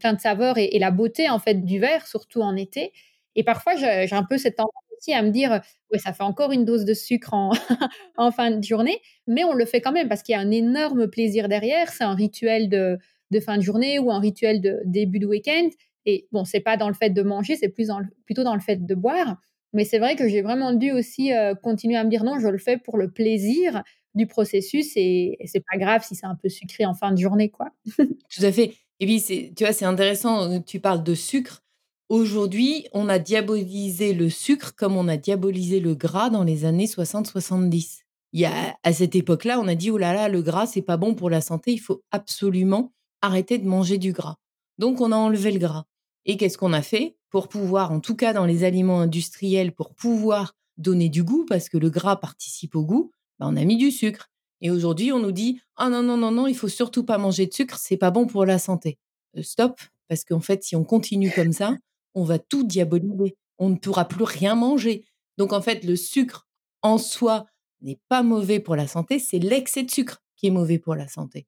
[0.00, 2.92] plein de saveurs et, la beauté en fait du verre, surtout en été.
[3.36, 4.72] Et parfois, j'ai un peu cette tendance
[5.12, 5.60] à me dire,
[5.96, 7.52] ça fait encore une dose de sucre en,
[8.32, 11.08] fin de journée, mais on le fait quand même parce qu'il y a un énorme
[11.08, 11.90] plaisir derrière.
[11.90, 12.98] C'est un rituel de,
[13.40, 15.68] fin de journée ou un rituel de début de week-end.
[16.06, 17.90] Et bon, c'est pas dans le fait de manger, c'est plus
[18.24, 19.36] plutôt dans le fait de boire.
[19.72, 22.58] Mais c'est vrai que j'ai vraiment dû aussi continuer à me dire non, je le
[22.58, 23.82] fais pour le plaisir
[24.14, 27.50] du processus et, c'est pas grave si c'est un peu sucré en fin de journée,
[27.50, 27.70] quoi.
[27.96, 28.74] Tout à fait.
[29.00, 29.22] Et puis,
[29.56, 31.63] tu vois, c'est intéressant, tu parles de sucre.
[32.10, 36.84] Aujourd'hui, on a diabolisé le sucre comme on a diabolisé le gras dans les années
[36.84, 38.00] 60-70.
[38.34, 40.82] Il y a, à cette époque-là, on a dit, oh là là, le gras, c'est
[40.82, 44.36] pas bon pour la santé, il faut absolument arrêter de manger du gras.
[44.76, 45.86] Donc, on a enlevé le gras.
[46.26, 47.16] Et qu'est-ce qu'on a fait?
[47.30, 51.68] Pour pouvoir, en tout cas dans les aliments industriels, pour pouvoir donner du goût, parce
[51.70, 54.30] que le gras participe au goût, bah, on a mis du sucre.
[54.60, 57.46] Et aujourd'hui, on nous dit ah non non non non, il faut surtout pas manger
[57.46, 58.98] de sucre, c'est pas bon pour la santé.
[59.36, 61.76] Euh, stop, parce qu'en fait, si on continue comme ça,
[62.14, 63.36] on va tout diaboliser.
[63.58, 65.04] On ne pourra plus rien manger.
[65.38, 66.46] Donc en fait, le sucre
[66.82, 67.46] en soi
[67.82, 71.08] n'est pas mauvais pour la santé, c'est l'excès de sucre qui est mauvais pour la
[71.08, 71.46] santé.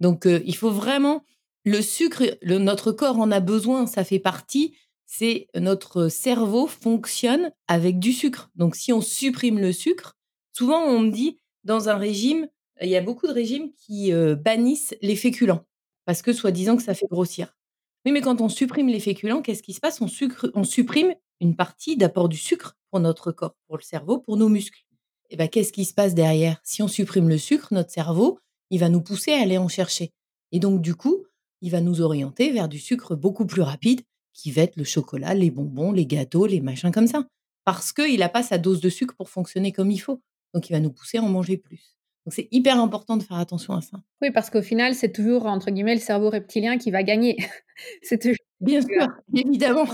[0.00, 1.24] Donc euh, il faut vraiment
[1.64, 4.76] le sucre, notre corps en a besoin, ça fait partie.
[5.06, 8.50] C'est notre cerveau fonctionne avec du sucre.
[8.56, 10.16] Donc si on supprime le sucre,
[10.52, 12.48] souvent on me dit dans un régime,
[12.80, 15.64] il y a beaucoup de régimes qui euh, bannissent les féculents
[16.04, 17.54] parce que soi-disant que ça fait grossir.
[18.04, 20.00] Oui, mais quand on supprime les féculents, qu'est-ce qui se passe?
[20.00, 24.48] On, supprime une partie d'apport du sucre pour notre corps, pour le cerveau, pour nos
[24.48, 24.84] muscles.
[25.30, 26.60] Et bien, qu'est-ce qui se passe derrière?
[26.64, 28.38] Si on supprime le sucre, notre cerveau,
[28.70, 30.12] il va nous pousser à aller en chercher.
[30.50, 31.24] Et donc, du coup,
[31.60, 34.02] il va nous orienter vers du sucre beaucoup plus rapide,
[34.34, 37.26] qui va être le chocolat, les bonbons, les gâteaux, les machins comme ça.
[37.64, 40.20] Parce qu'il n'a pas sa dose de sucre pour fonctionner comme il faut.
[40.54, 41.96] Donc, il va nous pousser à en manger plus.
[42.24, 43.98] Donc, c'est hyper important de faire attention à ça.
[44.20, 47.36] Oui, parce qu'au final, c'est toujours, entre guillemets, le cerveau reptilien qui va gagner.
[48.02, 48.36] c'est toujours...
[48.60, 49.86] Bien sûr, évidemment.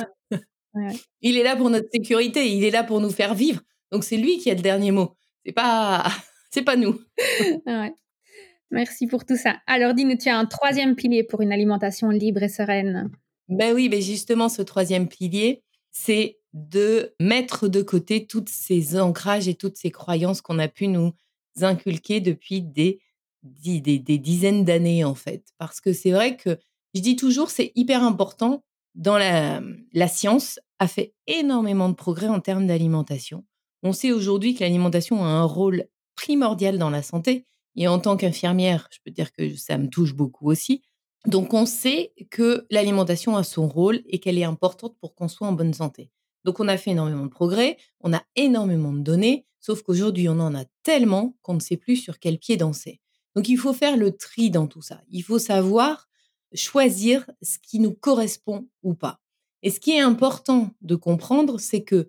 [1.23, 3.63] Il est là pour notre sécurité, il est là pour nous faire vivre.
[3.91, 5.17] Donc, c'est lui qui a le dernier mot.
[5.47, 6.05] C'est pas,
[6.51, 7.01] c'est pas nous.
[7.67, 7.95] ouais.
[8.71, 9.57] Merci pour tout ça.
[9.67, 13.11] Alors, dis-nous, tu as un troisième pilier pour une alimentation libre et sereine.
[13.49, 19.49] Ben oui, mais justement, ce troisième pilier, c'est de mettre de côté tous ces ancrages
[19.49, 21.13] et toutes ces croyances qu'on a pu nous
[21.65, 23.01] inculquer depuis des,
[23.43, 25.45] dizaines d'années, en fait.
[25.59, 26.59] Parce que c'est vrai que
[26.95, 28.63] je dis toujours, c'est hyper important.
[28.95, 33.45] Dans la science a fait énormément de progrès en termes d'alimentation.
[33.83, 37.45] On sait aujourd'hui que l'alimentation a un rôle primordial dans la santé
[37.77, 40.83] et en tant qu'infirmière, je peux dire que ça me touche beaucoup aussi.
[41.27, 45.47] Donc, on sait que l'alimentation a son rôle et qu'elle est importante pour qu'on soit
[45.47, 46.11] en bonne santé.
[46.49, 50.41] Donc, on a fait énormément de progrès, on a énormément de données, sauf qu'aujourd'hui, on
[50.41, 53.03] en a tellement qu'on ne sait plus sur quel pied danser.
[53.37, 55.03] Donc, il faut faire le tri dans tout ça.
[55.11, 56.09] Il faut savoir
[56.55, 59.21] choisir ce qui nous correspond ou pas.
[59.63, 62.09] Et ce qui est important de comprendre, c'est que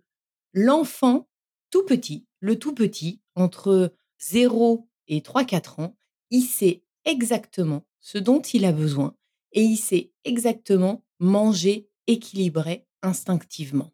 [0.54, 1.28] l'enfant
[1.70, 5.98] tout petit, le tout petit, entre 0 et 3-4 ans,
[6.30, 9.18] il sait exactement ce dont il a besoin
[9.52, 13.92] et il sait exactement manger équilibré instinctivement.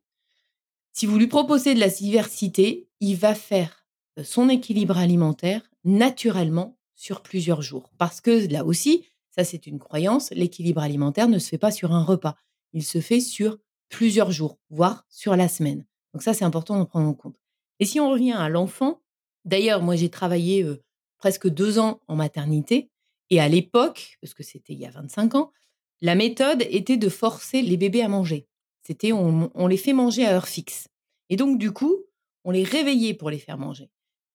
[0.97, 3.85] Si vous lui proposez de la diversité, il va faire
[4.17, 7.91] euh, son équilibre alimentaire naturellement sur plusieurs jours.
[7.97, 11.91] Parce que là aussi, ça c'est une croyance, l'équilibre alimentaire ne se fait pas sur
[11.91, 12.37] un repas,
[12.71, 13.57] il se fait sur
[13.89, 15.85] plusieurs jours, voire sur la semaine.
[16.13, 17.41] Donc ça c'est important de prendre en compte.
[17.81, 19.01] Et si on revient à l'enfant,
[19.43, 20.81] d'ailleurs moi j'ai travaillé euh,
[21.17, 22.89] presque deux ans en maternité,
[23.29, 25.51] et à l'époque, parce que c'était il y a 25 ans,
[25.99, 28.47] la méthode était de forcer les bébés à manger.
[28.85, 30.87] C'était on, les fait manger à heure fixe.
[31.29, 31.97] Et donc, du coup,
[32.43, 33.89] on les réveillait pour les faire manger.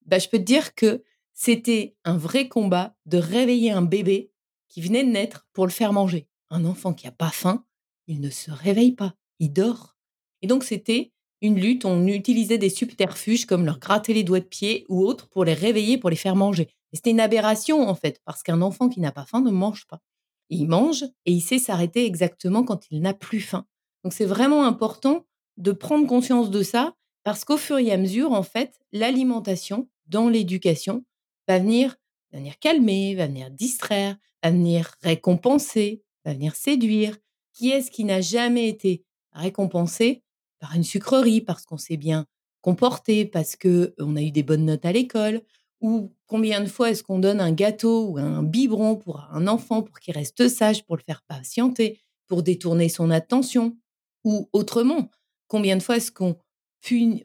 [0.07, 4.33] Bah, je peux te dire que c'était un vrai combat de réveiller un bébé
[4.69, 6.27] qui venait de naître pour le faire manger.
[6.51, 7.65] Un enfant qui n'a pas faim,
[8.09, 9.97] il ne se réveille pas, il dort.
[10.43, 11.85] Et donc, c'était une lutte.
[11.85, 15.55] On utilisait des subterfuges comme leur gratter les doigts de pied ou autres pour les
[15.55, 16.69] réveiller, pour les faire manger.
[16.93, 19.87] Et c'était une aberration, en fait, parce qu'un enfant qui n'a pas faim ne mange
[19.87, 20.01] pas.
[20.49, 23.65] Il mange et il sait s'arrêter exactement quand il n'a plus faim.
[24.05, 28.33] Donc, c'est vraiment important de prendre conscience de ça parce qu'au fur et à mesure,
[28.33, 31.05] en fait, l'alimentation dans l'éducation
[31.47, 31.97] va venir,
[32.33, 37.17] venir calmer, va venir distraire, va venir récompenser, va venir séduire.
[37.53, 40.23] Qui est-ce qui n'a jamais été récompensé
[40.61, 42.27] par une sucrerie parce qu'on s'est bien
[42.63, 45.43] comporté, parce qu'on a eu des bonnes notes à l'école,
[45.81, 49.83] ou combien de fois est-ce qu'on donne un gâteau ou un biberon pour un enfant
[49.83, 53.77] pour qu'il reste sage, pour le faire patienter, pour détourner son attention,
[54.25, 55.11] ou autrement,
[55.49, 56.37] combien de fois est-ce qu'on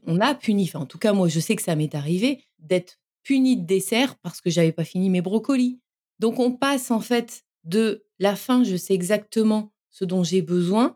[0.06, 3.58] on a puni, en tout cas moi je sais que ça m'est arrivé, d'être puni
[3.58, 5.80] de dessert parce que j'avais pas fini mes brocolis.
[6.20, 10.96] Donc on passe en fait de la faim, je sais exactement ce dont j'ai besoin,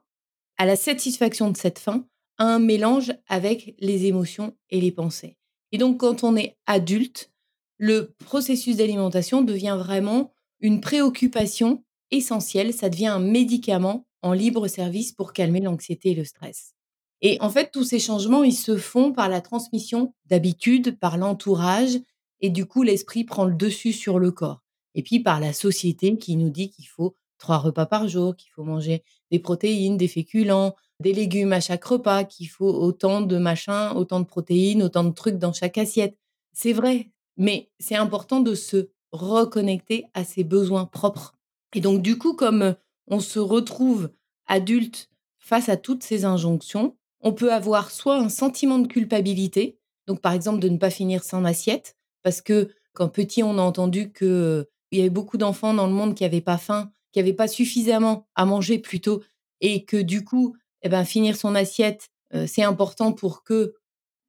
[0.58, 2.06] à la satisfaction de cette faim,
[2.38, 5.38] à un mélange avec les émotions et les pensées.
[5.72, 7.32] Et donc quand on est adulte,
[7.78, 15.12] le processus d'alimentation devient vraiment une préoccupation essentielle, ça devient un médicament en libre service
[15.12, 16.74] pour calmer l'anxiété et le stress.
[17.22, 22.00] Et en fait, tous ces changements, ils se font par la transmission d'habitudes, par l'entourage,
[22.42, 24.64] et du coup, l'esprit prend le dessus sur le corps.
[24.96, 28.52] Et puis par la société qui nous dit qu'il faut trois repas par jour, qu'il
[28.52, 33.38] faut manger des protéines, des féculents, des légumes à chaque repas, qu'il faut autant de
[33.38, 36.18] machins, autant de protéines, autant de trucs dans chaque assiette.
[36.54, 41.36] C'est vrai, mais c'est important de se reconnecter à ses besoins propres.
[41.74, 42.76] Et donc, du coup, comme
[43.10, 44.10] on se retrouve
[44.48, 50.22] adulte face à toutes ces injonctions, on peut avoir soit un sentiment de culpabilité, donc
[50.22, 54.12] par exemple de ne pas finir sans assiette, parce que quand petit, on a entendu
[54.12, 57.48] qu'il y avait beaucoup d'enfants dans le monde qui n'avaient pas faim, qui n'avaient pas
[57.48, 59.22] suffisamment à manger plutôt,
[59.62, 62.10] et que du coup, eh ben, finir son assiette,
[62.48, 63.76] c'est important pour que,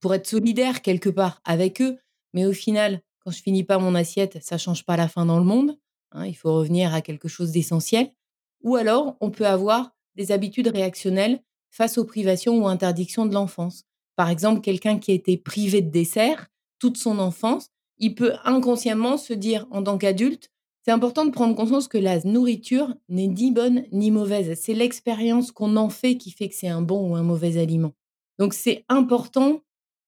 [0.00, 1.98] pour être solidaire quelque part avec eux.
[2.32, 5.38] Mais au final, quand je finis pas mon assiette, ça change pas la faim dans
[5.38, 5.78] le monde.
[6.12, 8.10] Hein, il faut revenir à quelque chose d'essentiel.
[8.62, 13.84] Ou alors, on peut avoir des habitudes réactionnelles face aux privations ou interdictions de l'enfance.
[14.16, 17.68] Par exemple, quelqu'un qui a été privé de dessert toute son enfance,
[17.98, 20.50] il peut inconsciemment se dire en tant qu'adulte,
[20.82, 24.58] c'est important de prendre conscience que la nourriture n'est ni bonne ni mauvaise.
[24.58, 27.92] C'est l'expérience qu'on en fait qui fait que c'est un bon ou un mauvais aliment.
[28.38, 29.60] Donc c'est important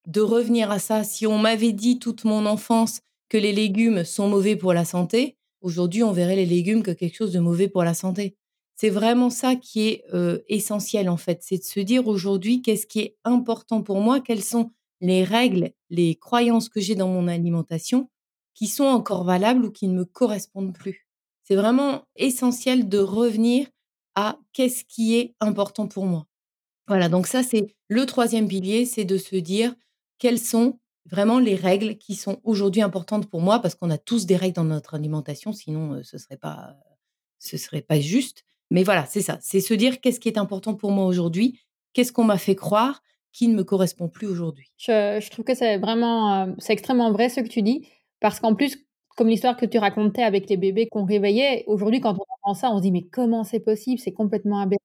[0.07, 1.03] de revenir à ça.
[1.03, 5.37] Si on m'avait dit toute mon enfance que les légumes sont mauvais pour la santé,
[5.61, 8.35] aujourd'hui on verrait les légumes que quelque chose de mauvais pour la santé.
[8.83, 10.03] C'est vraiment ça qui est
[10.49, 14.43] essentiel en fait, c'est de se dire aujourd'hui qu'est-ce qui est important pour moi, quelles
[14.43, 18.09] sont les règles, les croyances que j'ai dans mon alimentation
[18.53, 21.07] qui sont encore valables ou qui ne me correspondent plus.
[21.45, 23.69] C'est vraiment essentiel de revenir
[24.15, 26.27] à qu'est-ce qui est important pour moi.
[26.89, 29.73] Voilà, donc ça c'est le troisième pilier, c'est de se dire
[30.17, 34.25] quelles sont vraiment les règles qui sont aujourd'hui importantes pour moi, parce qu'on a tous
[34.25, 36.75] des règles dans notre alimentation, sinon ce serait pas
[37.39, 38.43] ce serait pas juste.
[38.73, 39.37] Mais voilà, c'est ça.
[39.39, 41.59] C'est se dire qu'est-ce qui est important pour moi aujourd'hui,
[41.93, 44.71] qu'est-ce qu'on m'a fait croire qui ne me correspond plus aujourd'hui.
[44.77, 47.87] Je, trouve que c'est vraiment, euh, c'est extrêmement vrai ce que tu dis,
[48.19, 48.77] parce qu'en plus,
[49.15, 52.71] comme l'histoire que tu racontais avec les bébés qu'on réveillait, aujourd'hui, quand on entend ça,
[52.71, 53.99] on se dit mais comment c'est possible?
[53.99, 54.79] C'est complètement aberrant.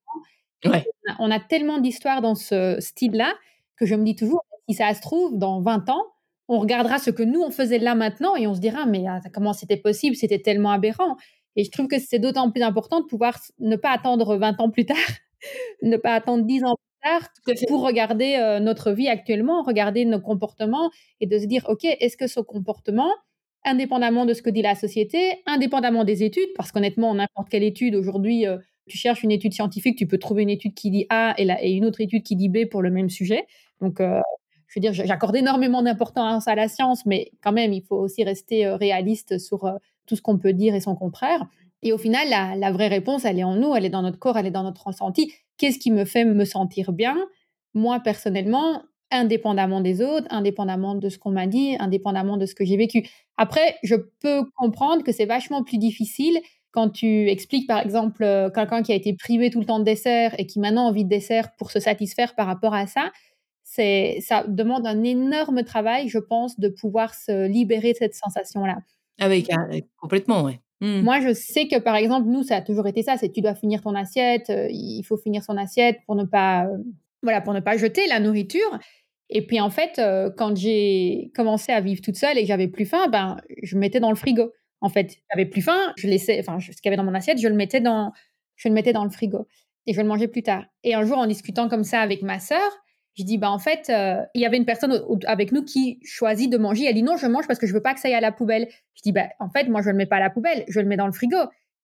[1.18, 3.33] On, a, tellement d'histoires dans ce style-là
[3.77, 6.03] que je me dis toujours, si ça se trouve, dans 20 ans,
[6.48, 9.20] on regardera ce que nous, on faisait là maintenant et on se dira, mais ah,
[9.33, 10.16] comment c'était possible?
[10.16, 11.16] C'était tellement aberrant.
[11.59, 14.71] Et je trouve que c'est d'autant plus important de pouvoir ne pas attendre 20 ans
[14.71, 14.97] plus tard,
[15.83, 17.29] ne pas attendre 10 ans plus tard
[17.66, 20.88] pour regarder euh, notre vie actuellement, regarder nos comportements
[21.21, 23.11] et de se dire, OK, est-ce que ce comportement,
[23.64, 27.97] indépendamment de ce que dit la société, indépendamment des études, parce qu'honnêtement, n'importe quelle étude
[27.97, 31.35] aujourd'hui, euh, tu cherches une étude scientifique, tu peux trouver une étude qui dit A
[31.38, 33.49] et, et une autre étude qui dit B pour le même sujet.
[33.81, 34.21] Donc, euh,
[34.68, 38.23] je veux dire, j'accorde énormément d'importance à la science, mais quand même, il faut aussi
[38.23, 39.64] rester réaliste sur
[40.09, 41.47] tout ce qu'on peut dire et son contraire.
[41.83, 44.37] Et au final, la, vraie réponse, elle est en nous, elle est dans notre corps,
[44.37, 45.33] elle est dans notre ressenti.
[45.59, 47.16] Qu'est-ce qui me fait me sentir bien?
[47.75, 52.64] Moi, personnellement, indépendamment des autres, indépendamment de ce qu'on m'a dit, indépendamment de ce que
[52.64, 53.09] j'ai vécu.
[53.37, 56.38] Après, je peux comprendre que c'est vachement plus difficile
[56.73, 59.85] quand tu expliques, par exemple, euh, quelqu'un qui a été privé tout le temps de
[59.85, 63.11] dessert et qui maintenant a envie de dessert pour se satisfaire par rapport à ça.
[63.64, 68.79] Ça demande un énorme travail, je pense, de pouvoir se libérer de cette sensation-là.
[69.18, 69.46] Ah oui,
[69.96, 70.59] complètement, oui.
[70.81, 71.00] Mmh.
[71.00, 73.54] Moi, je sais que, par exemple, nous, ça a toujours été ça, c'est tu dois
[73.54, 76.78] finir ton assiette, euh, il faut finir son assiette pour ne pas, euh,
[77.22, 78.78] voilà, pour ne pas jeter la nourriture.
[79.28, 80.00] Et puis, en fait,
[80.38, 84.00] quand j'ai commencé à vivre toute seule et que j'avais plus faim, ben, je mettais
[84.00, 84.52] dans le frigo.
[84.81, 87.38] En fait, j'avais plus faim, je laissais, enfin, ce qu'il y avait dans mon assiette,
[87.38, 88.12] je le mettais dans,
[88.57, 89.46] je le mettais dans le frigo
[89.87, 90.64] et je le mangeais plus tard.
[90.85, 92.70] Et un jour, en discutant comme ça avec ma sœur,
[93.18, 96.50] je dis, bah, en fait, euh, il y avait une personne avec nous qui choisit
[96.50, 96.85] de manger.
[96.85, 98.31] Elle dit, non, je mange parce que je veux pas que ça aille à la
[98.31, 98.68] poubelle.
[98.94, 100.87] Je dis, bah, en fait, moi, je le mets pas à la poubelle, je le
[100.87, 101.37] mets dans le frigo.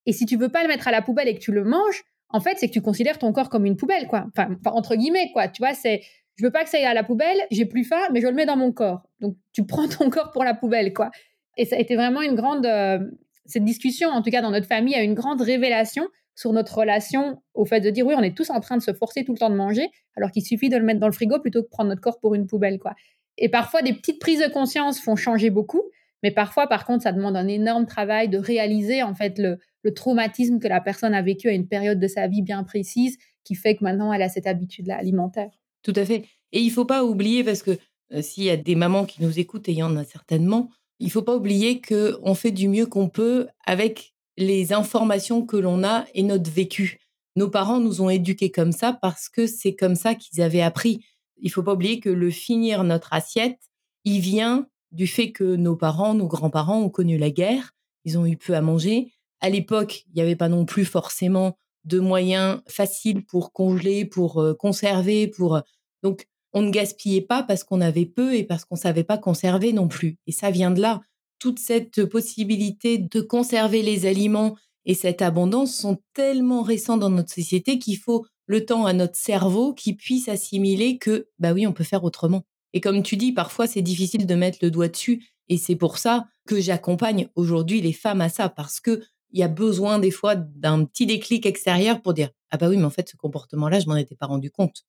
[0.07, 2.05] Et si tu veux pas le mettre à la poubelle et que tu le manges,
[2.29, 4.27] en fait, c'est que tu considères ton corps comme une poubelle, quoi.
[4.29, 5.49] Enfin, entre guillemets, quoi.
[5.49, 6.03] Tu vois, c'est,
[6.37, 8.35] je veux pas que ça aille à la poubelle, j'ai plus faim, mais je le
[8.35, 9.03] mets dans mon corps.
[9.21, 11.11] Donc, tu prends ton corps pour la poubelle, quoi.
[11.57, 12.99] Et ça a été vraiment une grande, euh,
[13.47, 17.43] cette discussion, en tout cas dans notre famille, a une grande révélation sur notre relation
[17.55, 19.39] au fait de dire oui, on est tous en train de se forcer tout le
[19.39, 21.71] temps de manger, alors qu'il suffit de le mettre dans le frigo plutôt que de
[21.71, 22.95] prendre notre corps pour une poubelle, quoi.
[23.37, 25.83] Et parfois, des petites prises de conscience font changer beaucoup,
[26.23, 29.59] mais parfois, par contre, ça demande un énorme travail de réaliser en fait le,
[29.95, 33.55] traumatisme que la personne a vécu à une période de sa vie bien précise, qui
[33.55, 35.51] fait que maintenant elle a cette habitude-là alimentaire.
[35.83, 36.25] Tout à fait.
[36.53, 37.73] Et il faut pas oublier parce que
[38.13, 40.71] euh, s'il y a des mamans qui nous écoutent, et il y en a certainement,
[41.01, 45.57] il faut pas oublier que on fait du mieux qu'on peut avec les informations que
[45.57, 46.99] l'on a et notre vécu.
[47.37, 51.05] Nos parents nous ont éduqués comme ça parce que c'est comme ça qu'ils avaient appris.
[51.39, 53.59] Il faut pas oublier que le finir notre assiette,
[54.05, 57.73] il vient du fait que nos parents, nos grands-parents ont connu la guerre,
[58.05, 59.13] ils ont eu peu à manger.
[59.41, 64.41] À l'époque, il n'y avait pas non plus forcément de moyens faciles pour congeler, pour
[64.41, 65.61] euh, conserver, pour
[66.03, 69.73] donc on ne gaspillait pas parce qu'on avait peu et parce qu'on savait pas conserver
[69.73, 70.19] non plus.
[70.27, 71.01] Et ça vient de là.
[71.39, 77.33] Toute cette possibilité de conserver les aliments et cette abondance sont tellement récents dans notre
[77.33, 81.73] société qu'il faut le temps à notre cerveau qui puisse assimiler que, bah oui, on
[81.73, 82.45] peut faire autrement.
[82.75, 85.25] Et comme tu dis, parfois c'est difficile de mettre le doigt dessus.
[85.49, 89.43] Et c'est pour ça que j'accompagne aujourd'hui les femmes à ça, parce que il y
[89.43, 92.91] a besoin des fois d'un petit déclic extérieur pour dire ah bah oui mais en
[92.91, 94.85] fait ce comportement-là je m'en étais pas rendu compte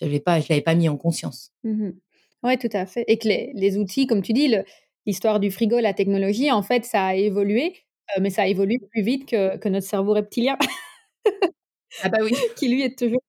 [0.00, 1.52] je ne pas, je l'avais pas mis en conscience.
[1.64, 1.90] Mmh
[2.42, 3.04] oui, tout à fait.
[3.06, 4.54] Et que les, outils, comme tu dis,
[5.06, 7.74] l'histoire du frigo, la technologie, en fait, ça a évolué,
[8.16, 10.56] euh, mais ça a évolué plus vite que, que notre cerveau reptilien.
[12.02, 12.32] ah bah oui.
[12.56, 13.22] Qui lui est toujours.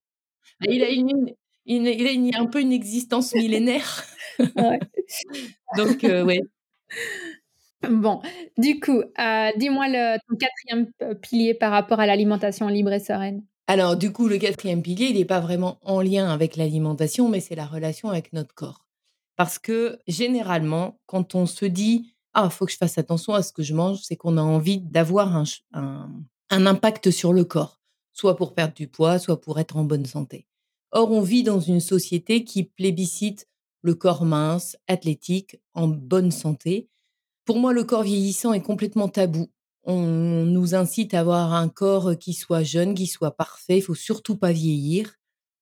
[0.62, 1.34] Ah, il a, une,
[1.66, 4.06] il a un peu une existence millénaire.
[5.78, 6.40] Donc, euh, oui.
[7.90, 8.22] Bon,
[8.58, 13.44] du coup, euh, dis-moi le, ton quatrième pilier par rapport à l'alimentation libre et sereine.
[13.68, 17.40] Alors, du coup, le quatrième pilier, il n'est pas vraiment en lien avec l'alimentation, mais
[17.40, 18.86] c'est la relation avec notre corps.
[19.42, 23.42] Parce que généralement, quand on se dit ah, il faut que je fasse attention à
[23.42, 27.82] ce que je mange, c'est qu'on a envie d'avoir un, un, impact sur le corps,
[28.14, 30.46] soit pour perdre du poids, soit pour être en bonne santé.
[30.92, 33.48] Or, on vit dans une société qui plébiscite
[33.82, 36.88] le corps mince, athlétique, en bonne santé.
[37.44, 39.50] Pour moi, le corps vieillissant est complètement tabou
[39.84, 43.80] on nous incite à avoir un corps qui soit jeune, qui soit parfait.
[43.80, 45.16] Il faut surtout pas vieillir.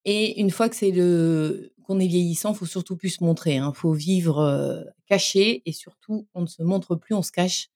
[0.03, 3.57] Et une fois que c'est le qu'on est vieillissant, il faut surtout plus se montrer.
[3.57, 3.73] Hein.
[3.73, 7.69] faut vivre caché et surtout on ne se montre plus, on se cache.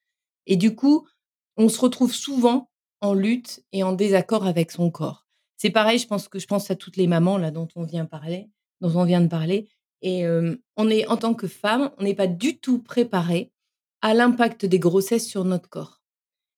[0.45, 1.07] Et du coup,
[1.57, 2.69] on se retrouve souvent
[3.01, 5.25] en lutte et en désaccord avec son corps.
[5.57, 8.05] C'est pareil, je pense que je pense à toutes les mamans là dont on vient
[8.05, 9.67] parler, dont on vient de parler.
[10.03, 10.27] Et
[10.77, 13.51] on est en tant que femme, on n'est pas du tout préparé
[14.01, 16.01] à l'impact des grossesses sur notre corps.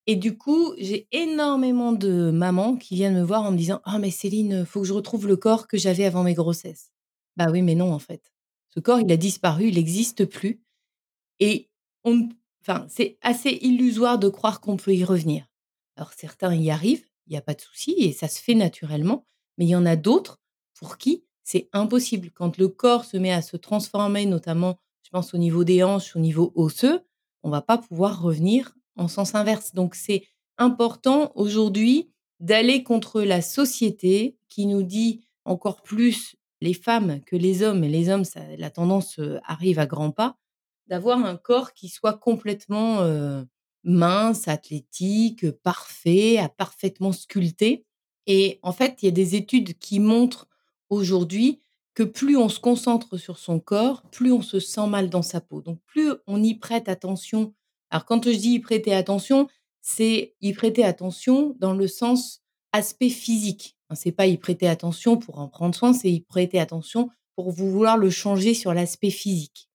[0.07, 3.97] Et du coup, j'ai énormément de mamans qui viennent me voir en me disant «Ah
[3.97, 6.91] mais Céline, faut que je retrouve le corps que j'avais avant mes grossesses».
[7.37, 8.31] Bah oui, mais non en fait.
[8.73, 10.61] Ce corps, il a disparu, il n'existe plus
[11.39, 11.69] et
[12.03, 12.29] on
[12.61, 15.47] enfin, c'est assez illusoire de croire qu'on peut y revenir.
[15.97, 19.25] Alors certains y arrivent, il y a pas de souci et ça se fait naturellement,
[19.57, 20.39] mais il y en a d'autres
[20.79, 22.31] pour qui c'est impossible.
[22.31, 26.15] Quand le corps se met à se transformer, notamment, je pense au niveau des hanches,
[26.15, 27.01] au niveau osseux,
[27.43, 29.73] on va pas pouvoir revenir en sens inverse.
[29.73, 30.25] Donc c'est
[30.57, 36.35] important aujourd'hui d'aller contre la société qui nous dit encore plus
[36.65, 40.11] les femmes que les hommes, et les hommes, ça, la tendance euh, arrive à grands
[40.11, 40.37] pas,
[40.87, 43.43] d'avoir un corps qui soit complètement euh,
[43.83, 47.85] mince, athlétique, parfait, à parfaitement sculpté.
[48.27, 50.47] Et en fait, il y a des études qui montrent
[50.89, 51.61] aujourd'hui
[51.93, 55.39] que plus on se concentre sur son corps, plus on se sent mal dans sa
[55.41, 55.61] peau.
[55.61, 57.53] Donc plus on y prête attention
[57.89, 59.47] Alors quand je dis y prêter attention,
[59.81, 62.41] c'est y prêter attention dans le sens
[62.73, 63.77] aspect physique.
[63.93, 67.97] C'est pas y prêter attention pour en prendre soin, c'est y prêter attention pour vouloir
[67.97, 69.69] le changer sur l'aspect physique.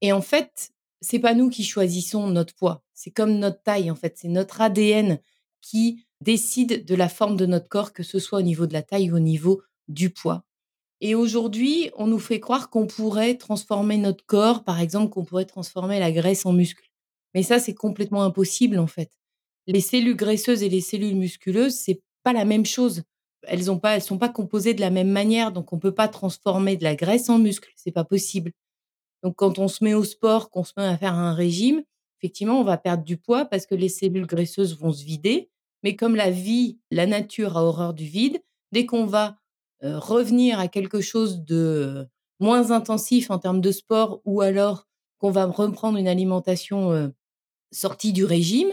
[0.00, 2.82] Et en fait, c'est pas nous qui choisissons notre poids.
[2.94, 4.16] C'est comme notre taille, en fait.
[4.16, 5.20] C'est notre ADN
[5.60, 8.82] qui décide de la forme de notre corps, que ce soit au niveau de la
[8.82, 10.44] taille ou au niveau du poids.
[11.00, 15.44] Et aujourd'hui, on nous fait croire qu'on pourrait transformer notre corps, par exemple, qu'on pourrait
[15.44, 16.88] transformer la graisse en muscle.
[17.34, 19.10] Mais ça, c'est complètement impossible, en fait.
[19.66, 23.02] Les cellules graisseuses et les cellules musculeuses, c'est pas la même chose.
[23.46, 26.08] Elles ont pas, elles sont pas composées de la même manière, donc on peut pas
[26.08, 27.70] transformer de la graisse en muscle.
[27.76, 28.52] C'est pas possible.
[29.22, 31.82] Donc, quand on se met au sport, qu'on se met à faire un régime,
[32.18, 35.50] effectivement, on va perdre du poids parce que les cellules graisseuses vont se vider.
[35.82, 38.42] Mais comme la vie, la nature a horreur du vide,
[38.72, 39.36] dès qu'on va
[39.82, 42.06] revenir à quelque chose de
[42.40, 44.86] moins intensif en termes de sport ou alors
[45.18, 47.12] qu'on va reprendre une alimentation
[47.70, 48.72] sortie du régime,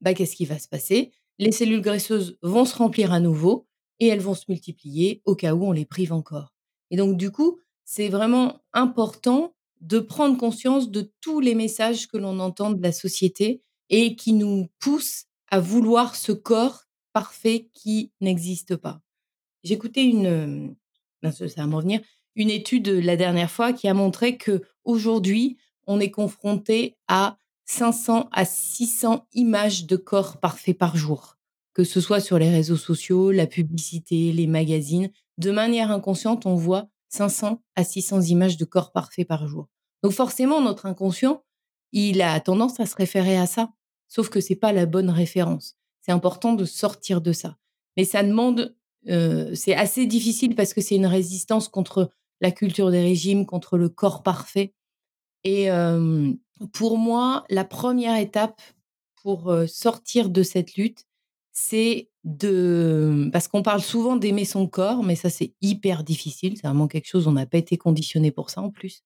[0.00, 1.12] bah, qu'est-ce qui va se passer?
[1.38, 3.66] Les cellules graisseuses vont se remplir à nouveau
[4.00, 6.52] et elles vont se multiplier au cas où on les prive encore.
[6.90, 12.16] Et donc, du coup, c'est vraiment important de prendre conscience de tous les messages que
[12.16, 18.10] l'on entend de la société et qui nous poussent à vouloir ce corps parfait qui
[18.20, 19.00] n'existe pas.
[19.62, 20.74] J'écoutais une,
[21.22, 22.00] ben, ça va m'en venir,
[22.34, 28.28] une étude la dernière fois qui a montré que aujourd'hui, on est confronté à 500
[28.32, 31.33] à 600 images de corps parfaits par jour,
[31.74, 35.10] que ce soit sur les réseaux sociaux, la publicité, les magazines.
[35.38, 39.68] De manière inconsciente, on voit 500 à 600 images de corps parfaits par jour.
[40.02, 41.42] Donc forcément, notre inconscient,
[41.92, 43.72] il a tendance à se référer à ça,
[44.08, 45.76] sauf que c'est pas la bonne référence.
[46.00, 47.56] C'est important de sortir de ça.
[47.96, 48.76] Mais ça demande,
[49.08, 52.10] euh, c'est assez difficile parce que c'est une résistance contre
[52.40, 54.74] la culture des régimes, contre le corps parfait.
[55.44, 56.32] Et euh,
[56.72, 58.60] pour moi, la première étape
[59.22, 61.06] pour euh, sortir de cette lutte,
[61.54, 66.56] c'est de parce qu'on parle souvent d'aimer son corps, mais ça c'est hyper difficile.
[66.56, 69.02] C'est vraiment quelque chose on n'a pas été conditionné pour ça en plus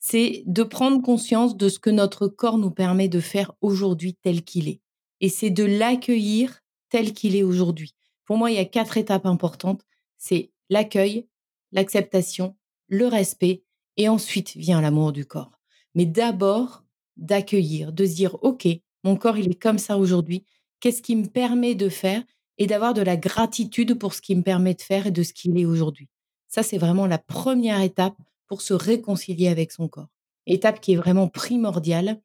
[0.00, 4.42] c'est de prendre conscience de ce que notre corps nous permet de faire aujourd'hui tel
[4.42, 4.80] qu'il est.
[5.20, 7.94] Et c'est de l'accueillir tel qu'il est aujourd'hui.
[8.24, 9.82] Pour moi, il y a quatre étapes importantes.
[10.16, 11.28] C'est l'accueil,
[11.70, 12.56] l'acceptation,
[12.88, 13.62] le respect,
[13.98, 15.60] et ensuite vient l'amour du corps.
[15.94, 16.82] Mais d'abord,
[17.18, 18.66] d'accueillir, de se dire, OK,
[19.04, 20.46] mon corps, il est comme ça aujourd'hui.
[20.80, 22.22] Qu'est-ce qui me permet de faire
[22.58, 25.32] et d'avoir de la gratitude pour ce qui me permet de faire et de ce
[25.32, 26.08] qu'il est aujourd'hui.
[26.48, 28.16] Ça, c'est vraiment la première étape
[28.46, 30.10] pour se réconcilier avec son corps.
[30.46, 32.20] Étape qui est vraiment primordiale.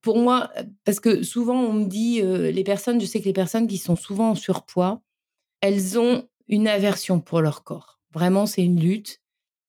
[0.00, 0.50] pour moi,
[0.84, 3.96] parce que souvent on me dit, les personnes, je sais que les personnes qui sont
[3.96, 5.02] souvent en surpoids,
[5.60, 8.00] elles ont une aversion pour leur corps.
[8.12, 9.20] Vraiment, c'est une lutte.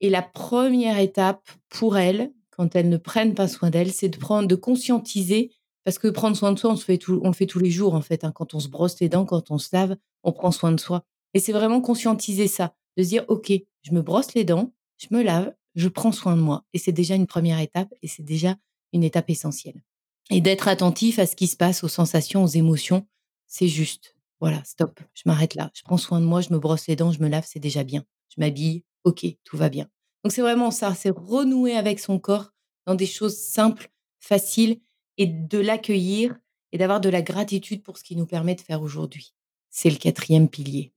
[0.02, 4.18] Et la première étape pour elles, quand elles ne prennent pas soin d'elles, c'est de
[4.18, 5.52] prendre, de conscientiser,
[5.84, 8.24] parce que prendre soin de soi, on, fait le fait tous les jours en fait.
[8.24, 8.32] Hein.
[8.32, 11.04] Quand on se brosse les dents, quand on se lave, on prend soin de soi.
[11.34, 13.52] Et c'est vraiment conscientiser ça de se dire, OK,
[13.82, 16.66] je me brosse les dents, je me lave, je prends soin de moi.
[16.74, 18.56] Et c'est déjà une première étape et c'est déjà
[18.94, 19.82] une étape essentielle.
[20.30, 23.06] Et d'être attentif à ce qui se passe, aux sensations, aux émotions,
[23.48, 24.16] c'est juste.
[24.40, 25.72] Voilà, stop, je m'arrête là.
[25.74, 27.84] Je prends soin de moi, je me brosse les dents, je me lave, c'est déjà
[27.84, 28.04] bien.
[28.30, 29.88] Je m'habille, ok, tout va bien.
[30.24, 32.52] Donc c'est vraiment ça, c'est renouer avec son corps
[32.86, 34.80] dans des choses simples, faciles,
[35.22, 36.36] et de l'accueillir
[36.72, 39.34] et d'avoir de la gratitude pour ce qui nous permet de faire aujourd'hui.
[39.70, 40.92] C'est le quatrième pilier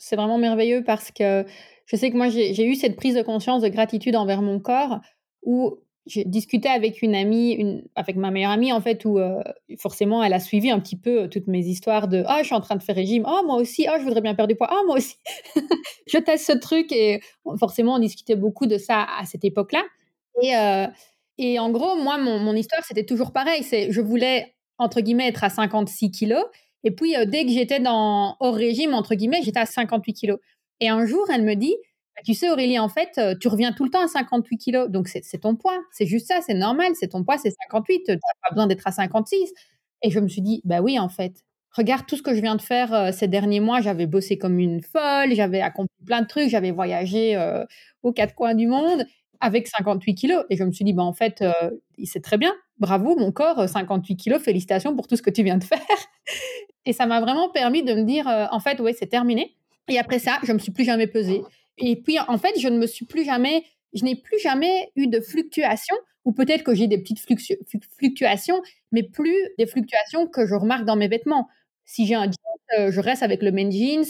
[0.00, 1.44] c'est vraiment merveilleux parce que
[1.86, 5.00] je sais que moi, j'ai eu cette prise de conscience de gratitude envers mon corps
[5.42, 9.42] où j'ai discuté avec une amie, avec ma meilleure amie, en fait, où euh,
[9.78, 12.54] forcément, elle a suivi un petit peu euh, toutes mes histoires de Ah, je suis
[12.54, 13.24] en train de faire régime.
[13.26, 13.86] Ah, moi aussi.
[13.86, 14.68] Ah, je voudrais bien perdre du poids.
[14.70, 15.16] Ah, moi aussi.
[16.06, 16.90] je teste ce truc.
[16.90, 17.20] Et
[17.58, 19.82] forcément, on discutait beaucoup de ça à cette époque-là.
[20.42, 20.86] Et, euh,
[21.42, 23.62] et en gros, moi, mon, histoire, c'était toujours pareil.
[23.62, 26.44] C'est Je voulais, entre guillemets, être à 56 kilos.
[26.84, 30.38] Et puis, euh, dès que j'étais dans hors régime, entre guillemets, j'étais à 58 kilos.
[30.80, 31.74] Et un jour, elle me dit,
[32.14, 34.90] «Bah, tu sais, Aurélie, en fait, euh, tu reviens tout le temps à 58 kilos.
[34.90, 35.80] Donc, c'est ton poids.
[35.92, 36.92] C'est juste ça, c'est normal.
[36.94, 38.02] C'est ton poids, c'est 58.
[38.04, 39.50] Tu n'as pas besoin d'être à 56.
[40.02, 41.32] Et je me suis dit, bah oui, en fait.
[41.72, 43.80] Regarde tout ce que je viens de faire euh, ces derniers mois.
[43.80, 45.34] J'avais bossé comme une folle.
[45.34, 46.50] J'avais accompli plein de trucs.
[46.50, 47.38] J'avais voyagé
[48.02, 49.06] aux quatre coins du monde
[49.40, 50.44] avec 58 kilos.
[50.50, 51.44] Et je me suis dit, bah, en fait,
[52.04, 52.52] c'est très bien.
[52.78, 54.42] Bravo, mon corps, 58 kilos.
[54.42, 55.80] Félicitations pour tout ce que tu viens de faire.
[56.86, 59.56] Et ça m'a vraiment permis de me dire, euh, en fait, oui, c'est terminé.
[59.88, 61.42] Et après ça, je ne me suis plus jamais pesée.
[61.78, 63.64] Et puis, en fait, je ne me suis plus jamais,
[63.94, 67.20] je n'ai plus jamais eu de fluctuations, ou peut-être que j'ai des petites
[67.98, 68.62] fluctuations,
[68.92, 71.48] mais plus des fluctuations que je remarque dans mes vêtements.
[71.90, 74.04] Si j'ai un jeans, je reste avec le même jeans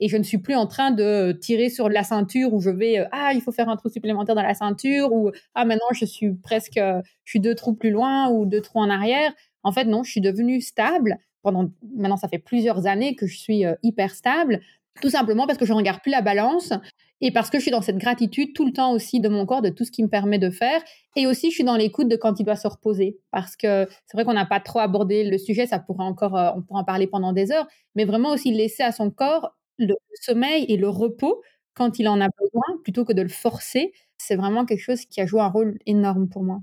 [0.00, 3.06] et je ne suis plus en train de tirer sur la ceinture où je vais
[3.10, 6.34] ah il faut faire un trou supplémentaire dans la ceinture ou ah maintenant je suis
[6.34, 9.32] presque je suis deux trous plus loin ou deux trous en arrière.
[9.62, 13.38] En fait non, je suis devenue stable pendant maintenant ça fait plusieurs années que je
[13.38, 14.60] suis hyper stable
[15.00, 16.72] tout simplement parce que je ne regarde plus la balance
[17.20, 19.62] et parce que je suis dans cette gratitude tout le temps aussi de mon corps,
[19.62, 20.82] de tout ce qui me permet de faire.
[21.16, 23.18] Et aussi, je suis dans l'écoute de quand il doit se reposer.
[23.30, 26.50] Parce que c'est vrai qu'on n'a pas trop abordé le sujet, ça pourrait encore, euh,
[26.56, 29.94] on pourrait en parler pendant des heures, mais vraiment aussi laisser à son corps le
[30.20, 31.42] sommeil et le repos
[31.74, 33.92] quand il en a besoin, plutôt que de le forcer.
[34.18, 36.60] C'est vraiment quelque chose qui a joué un rôle énorme pour moi.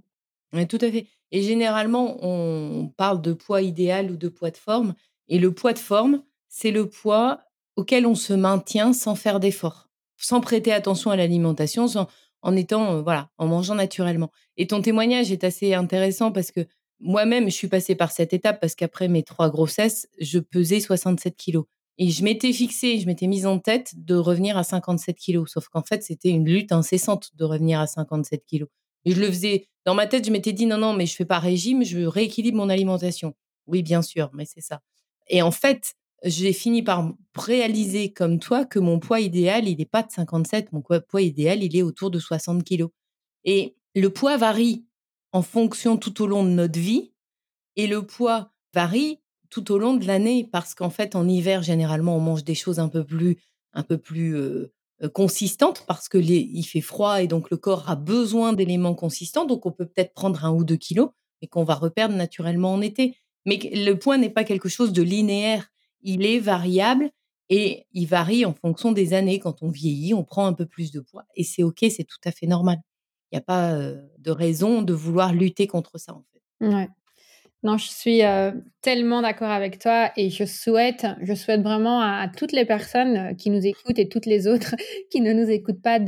[0.54, 1.08] Oui, tout à fait.
[1.32, 4.94] Et généralement, on parle de poids idéal ou de poids de forme.
[5.28, 7.42] Et le poids de forme, c'est le poids
[7.76, 9.90] auquel on se maintient sans faire d'effort
[10.24, 11.86] sans prêter attention à l'alimentation,
[12.42, 14.32] en étant, voilà, en mangeant naturellement.
[14.58, 16.62] Et ton témoignage est assez intéressant parce que
[17.00, 21.36] moi-même, je suis passée par cette étape parce qu'après mes trois grossesses, je pesais 67
[21.36, 21.66] kilos.
[21.98, 25.52] Et je m'étais fixée, je m'étais mise en tête de revenir à 57 kilos.
[25.52, 28.70] Sauf qu'en fait, c'était une lutte incessante de revenir à 57 kilos.
[29.06, 31.26] Et je le faisais, dans ma tête, je m'étais dit non, non, mais je fais
[31.26, 33.36] pas régime, je rééquilibre mon alimentation.
[33.68, 34.82] Oui, bien sûr, mais c'est ça.
[35.28, 35.94] Et en fait,
[36.24, 40.72] j'ai fini par réaliser comme toi que mon poids idéal, il n'est pas de 57,
[40.72, 42.90] mon poids idéal, il est autour de 60 kilos.
[43.44, 44.86] Et le poids varie
[45.32, 47.12] en fonction tout au long de notre vie
[47.76, 49.20] et le poids varie
[49.50, 52.80] tout au long de l'année parce qu'en fait, en hiver, généralement, on mange des choses
[52.80, 53.38] un peu plus,
[53.74, 54.36] un peu plus
[55.14, 59.46] consistantes parce que il fait froid et donc le corps a besoin d'éléments consistants.
[59.46, 61.10] Donc, on peut peut-être prendre un ou deux kilos
[61.42, 63.18] et qu'on va reperdre naturellement en été.
[63.46, 65.73] Mais le poids n'est pas quelque chose de linéaire
[66.04, 67.10] il est variable
[67.50, 69.40] et il varie en fonction des années.
[69.40, 72.20] Quand on vieillit, on prend un peu plus de poids et c'est OK, c'est tout
[72.26, 72.78] à fait normal.
[73.32, 73.78] Il n'y a pas
[74.20, 76.90] de raison de vouloir lutter contre ça, en fait.
[77.64, 78.22] Non, je suis
[78.82, 83.50] tellement d'accord avec toi et je souhaite, je souhaite vraiment à, toutes les personnes qui
[83.50, 84.76] nous écoutent et toutes les autres
[85.12, 86.00] qui ne nous écoutent pas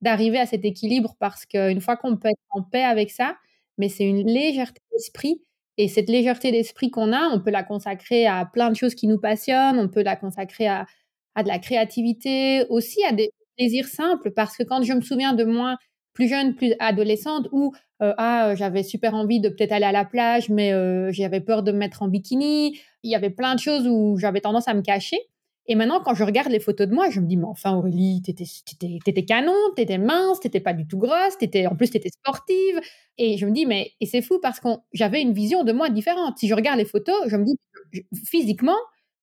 [0.00, 3.36] d'arriver à cet équilibre parce qu'une fois qu'on peut être en paix avec ça,
[3.78, 5.40] mais c'est une légèreté d'esprit
[5.78, 9.06] et cette légèreté d'esprit qu'on a, on peut la consacrer à plein de choses qui
[9.06, 10.86] nous passionnent, on peut la consacrer à,
[11.36, 15.44] de la créativité, aussi à des plaisirs simples, parce que quand je me souviens de
[15.44, 15.76] moi
[16.12, 20.04] plus jeune, plus adolescente, où euh, ah, j'avais super envie de peut-être aller à la
[20.04, 23.60] plage, mais euh, j'avais peur de me mettre en bikini, il y avait plein de
[23.60, 25.18] choses où j'avais tendance à me cacher.
[25.66, 28.20] Et maintenant, quand je regarde les photos de moi, je me dis, mais enfin, Aurélie,
[28.22, 28.44] t'étais,
[29.06, 32.80] étais, canon, t'étais mince, t'étais pas du tout grosse, étais, en plus, t'étais sportive.
[33.16, 35.88] Et je me dis, mais, et c'est fou parce que j'avais une vision de moi
[35.88, 36.38] différente.
[36.38, 37.56] Si je regarde les photos, je me dis,
[38.26, 38.76] physiquement,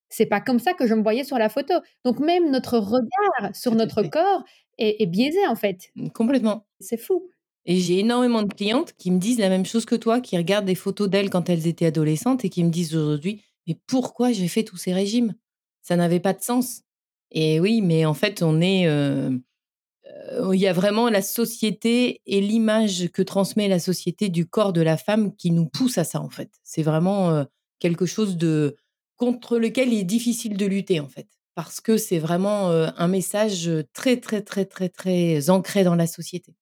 [0.07, 1.73] c'est pas comme ça que je me voyais sur la photo.
[2.05, 4.43] Donc, même notre regard sur notre corps
[4.77, 5.89] est, est biaisé, en fait.
[5.95, 6.65] Mmh, complètement.
[6.79, 7.29] C'est fou.
[7.65, 10.65] Et j'ai énormément de clientes qui me disent la même chose que toi, qui regardent
[10.65, 14.47] des photos d'elles quand elles étaient adolescentes et qui me disent aujourd'hui, mais pourquoi j'ai
[14.47, 15.35] fait tous ces régimes?
[15.81, 16.81] Ça n'avait pas de sens.
[17.31, 18.83] Et oui, mais en fait, on est.
[18.85, 24.81] il y a vraiment la société et l'image que transmet la société du corps de
[24.81, 26.49] la femme qui nous pousse à ça, en fait.
[26.63, 27.45] C'est vraiment
[27.79, 28.75] quelque chose de
[29.17, 31.27] contre lequel il est difficile de lutter, en fait.
[31.55, 36.55] Parce que c'est vraiment un message très, très, très, très, très ancré dans la société.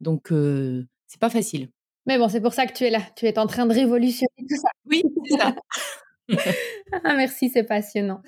[0.00, 0.28] Donc,
[1.06, 1.68] c'est pas facile.
[2.06, 3.00] Mais bon, c'est pour ça que tu es là.
[3.16, 4.68] Tu es en train de révolutionner tout ça.
[4.86, 5.54] Oui, c'est ça.
[7.04, 8.22] ah, merci, c'est passionnant.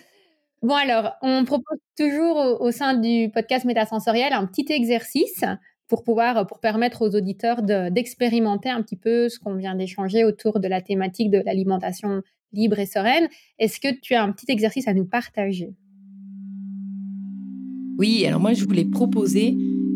[0.64, 5.44] Bon alors, on propose toujours au, sein du podcast Métasensoriel un petit exercice
[5.88, 10.60] pour pouvoir, pour permettre aux auditeurs d'expérimenter un petit peu ce qu'on vient d'échanger autour
[10.60, 12.22] de la thématique de l'alimentation
[12.54, 13.28] libre et sereine.
[13.58, 15.74] Est-ce que tu as un petit exercice à nous partager?
[17.98, 19.48] Oui, alors moi je voulais proposer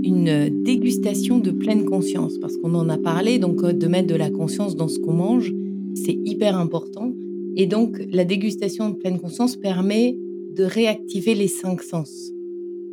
[0.04, 4.16] une dégustation de pleine conscience parce qu'on en a parlé, donc euh, de mettre de
[4.16, 5.50] la conscience dans ce qu'on mange,
[5.94, 7.10] c'est hyper important.
[7.56, 10.14] Et donc la dégustation de pleine conscience permet
[10.55, 12.32] de réactiver les cinq sens.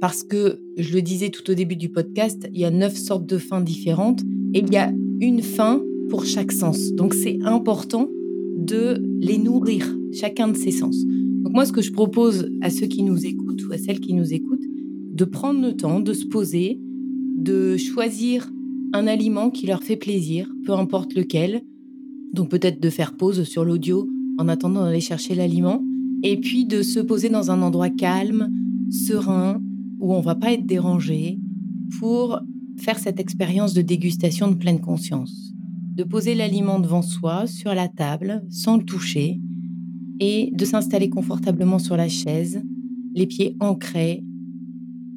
[0.02, 3.26] Parce que, je le disais tout au début du podcast, il y a neuf sortes
[3.26, 4.22] de faim différentes
[4.54, 4.92] et il y a
[5.22, 6.92] une faim pour chaque sens.
[6.94, 8.10] Donc c'est important
[8.58, 10.98] de les nourrir, chacun de ces sens.
[11.06, 14.14] Donc moi, ce que je propose à ceux qui nous écoutent ou à celles qui
[14.14, 14.66] nous écoutent,
[15.14, 16.80] de prendre le temps de se poser,
[17.38, 18.52] de choisir
[18.94, 21.62] un aliment qui leur fait plaisir, peu importe lequel.
[22.34, 25.84] Donc peut-être de faire pause sur l'audio en attendant d'aller chercher l'aliment
[26.26, 28.52] et puis de se poser dans un endroit calme,
[28.90, 29.62] serein,
[30.00, 31.38] où on va pas être dérangé,
[32.00, 32.40] pour
[32.78, 35.54] faire cette expérience de dégustation de pleine conscience.
[35.94, 39.40] De poser l'aliment devant soi, sur la table, sans le toucher,
[40.20, 42.64] et de s'installer confortablement sur la chaise,
[43.14, 44.24] les pieds ancrés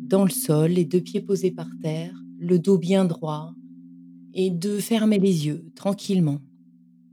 [0.03, 3.55] dans le sol, les deux pieds posés par terre, le dos bien droit,
[4.35, 6.41] et de fermer les yeux tranquillement,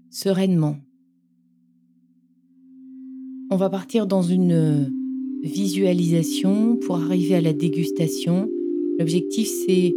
[0.10, 0.80] sereinement,
[3.56, 4.92] on va partir dans une
[5.42, 8.50] visualisation pour arriver à la dégustation.
[9.00, 9.96] L'objectif, c'est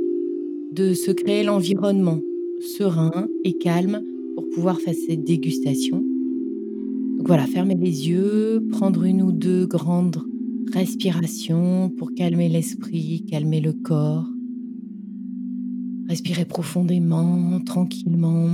[0.70, 2.20] de se créer l'environnement
[2.61, 4.00] serein et calme
[4.36, 5.96] pour pouvoir faire cette dégustation.
[7.16, 10.22] Donc voilà, fermez les yeux, prendre une ou deux grandes
[10.72, 14.28] respirations pour calmer l'esprit, calmer le corps.
[16.09, 18.50] Respirez profondément, tranquillement,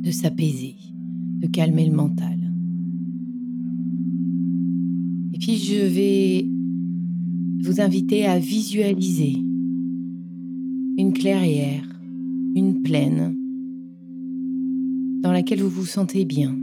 [0.00, 0.76] de s'apaiser,
[1.40, 2.38] de calmer le mental.
[5.32, 6.48] Et puis je vais
[7.62, 9.36] vous inviter à visualiser
[10.96, 11.88] une clairière,
[12.54, 13.34] une plaine
[15.22, 16.54] dans laquelle vous vous sentez bien,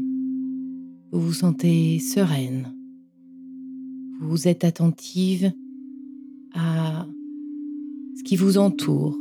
[1.11, 2.73] vous vous sentez sereine,
[4.21, 5.51] vous êtes attentive
[6.53, 7.07] à
[8.17, 9.17] ce qui vous entoure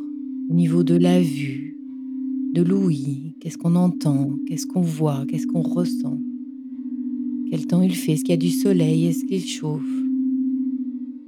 [0.51, 1.80] au niveau de la vue,
[2.53, 6.19] de l'ouïe, qu'est-ce qu'on entend, qu'est-ce qu'on voit, qu'est-ce qu'on ressent,
[7.51, 10.03] quel temps il fait, est-ce qu'il y a du soleil, est-ce qu'il chauffe,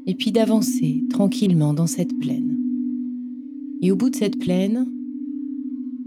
[0.06, 2.58] et puis d'avancer tranquillement dans cette plaine.
[3.80, 4.86] Et au bout de cette plaine,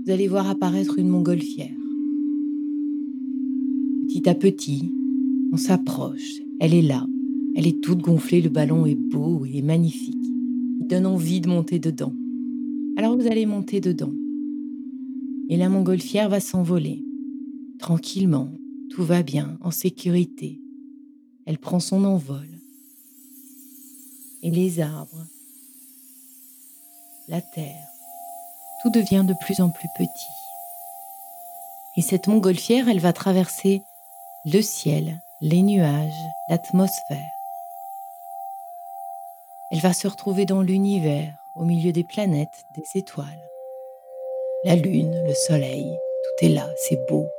[0.06, 1.76] vous allez voir apparaître une montgolfière.
[4.08, 4.92] Petit à petit,
[5.52, 7.08] on s'approche, elle est là,
[7.56, 10.16] elle est toute gonflée, le ballon est beau, il est magnifique.
[10.82, 12.14] Il donne envie de monter dedans.
[12.98, 14.14] Alors vous allez monter dedans.
[15.50, 17.04] Et la montgolfière va s'envoler.
[17.80, 18.50] Tranquillement,
[18.92, 20.60] tout va bien, en sécurité.
[21.46, 22.48] Elle prend son envol.
[24.42, 25.26] Et les arbres,
[27.28, 27.88] la terre,
[28.82, 30.36] tout devient de plus en plus petit.
[31.98, 33.82] Et cette montgolfière, elle va traverser
[34.46, 36.12] le ciel, les nuages,
[36.50, 37.32] l'atmosphère.
[39.72, 43.42] Elle va se retrouver dans l'univers, au milieu des planètes, des étoiles.
[44.66, 47.30] La lune, le soleil, tout est là, c'est beau,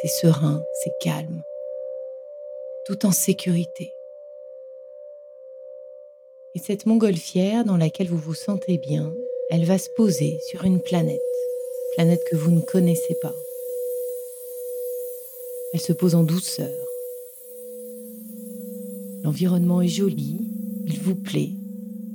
[0.00, 1.44] c'est serein, c'est calme,
[2.86, 3.92] tout en sécurité.
[6.56, 9.14] Et cette montgolfière dans laquelle vous vous sentez bien,
[9.50, 11.20] elle va se poser sur une planète,
[11.94, 13.36] planète que vous ne connaissez pas.
[15.74, 16.84] Elle se pose en douceur.
[19.22, 20.40] L'environnement est joli,
[20.88, 21.52] il vous plaît.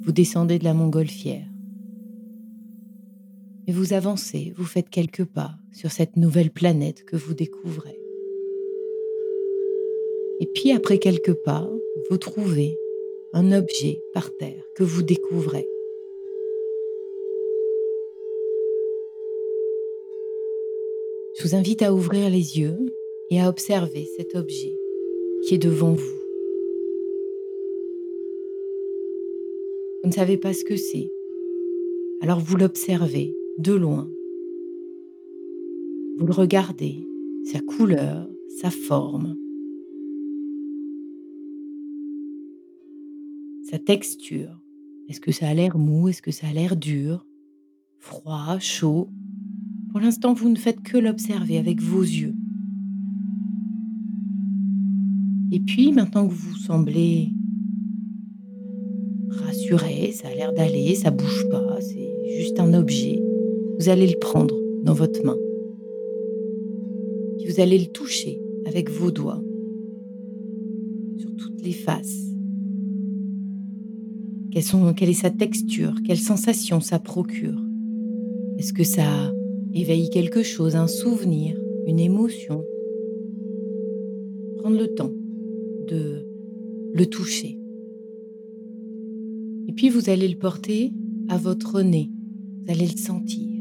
[0.03, 1.45] Vous descendez de la montgolfière.
[3.67, 7.99] Et vous avancez, vous faites quelques pas sur cette nouvelle planète que vous découvrez.
[10.39, 11.69] Et puis après quelques pas,
[12.09, 12.77] vous trouvez
[13.33, 15.67] un objet par terre que vous découvrez.
[21.37, 22.77] Je vous invite à ouvrir les yeux
[23.29, 24.77] et à observer cet objet
[25.43, 26.17] qui est devant vous.
[30.03, 31.11] Vous ne savez pas ce que c'est,
[32.21, 34.09] alors vous l'observez de loin.
[36.17, 37.07] Vous le regardez,
[37.45, 38.27] sa couleur,
[38.61, 39.35] sa forme,
[43.63, 44.61] sa texture.
[45.09, 46.07] Est-ce que ça a l'air mou?
[46.07, 47.25] Est-ce que ça a l'air dur?
[47.99, 49.09] Froid Chaud
[49.91, 52.35] Pour l'instant, vous ne faites que l'observer avec vos yeux.
[55.51, 57.31] Et puis, maintenant que vous semblez
[59.29, 63.21] rassuré, ça a l'air d'aller, ça bouge pas, c'est juste un objet,
[63.79, 65.37] vous allez le prendre dans votre main.
[67.47, 69.41] Vous allez le toucher avec vos doigts
[71.17, 72.25] sur toutes les faces.
[74.95, 75.93] quelle est sa texture?
[76.05, 77.59] Quelle sensation ça procure?
[78.57, 79.31] Est-ce que ça
[79.73, 81.55] éveille quelque chose, un souvenir,
[81.85, 82.63] une émotion?
[84.57, 85.13] Prendre le temps
[85.87, 86.25] de
[86.93, 87.59] le toucher.
[89.67, 90.91] Et puis vous allez le porter
[91.29, 92.09] à votre nez.
[92.65, 93.56] Vous allez le sentir.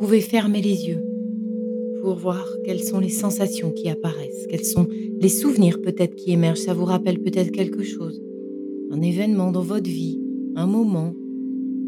[0.00, 1.02] Pouvez fermer les yeux
[2.02, 4.86] pour voir quelles sont les sensations qui apparaissent, quels sont
[5.20, 6.60] les souvenirs peut-être qui émergent.
[6.60, 8.22] Ça vous rappelle peut-être quelque chose,
[8.90, 10.20] un événement dans votre vie,
[10.56, 11.14] un moment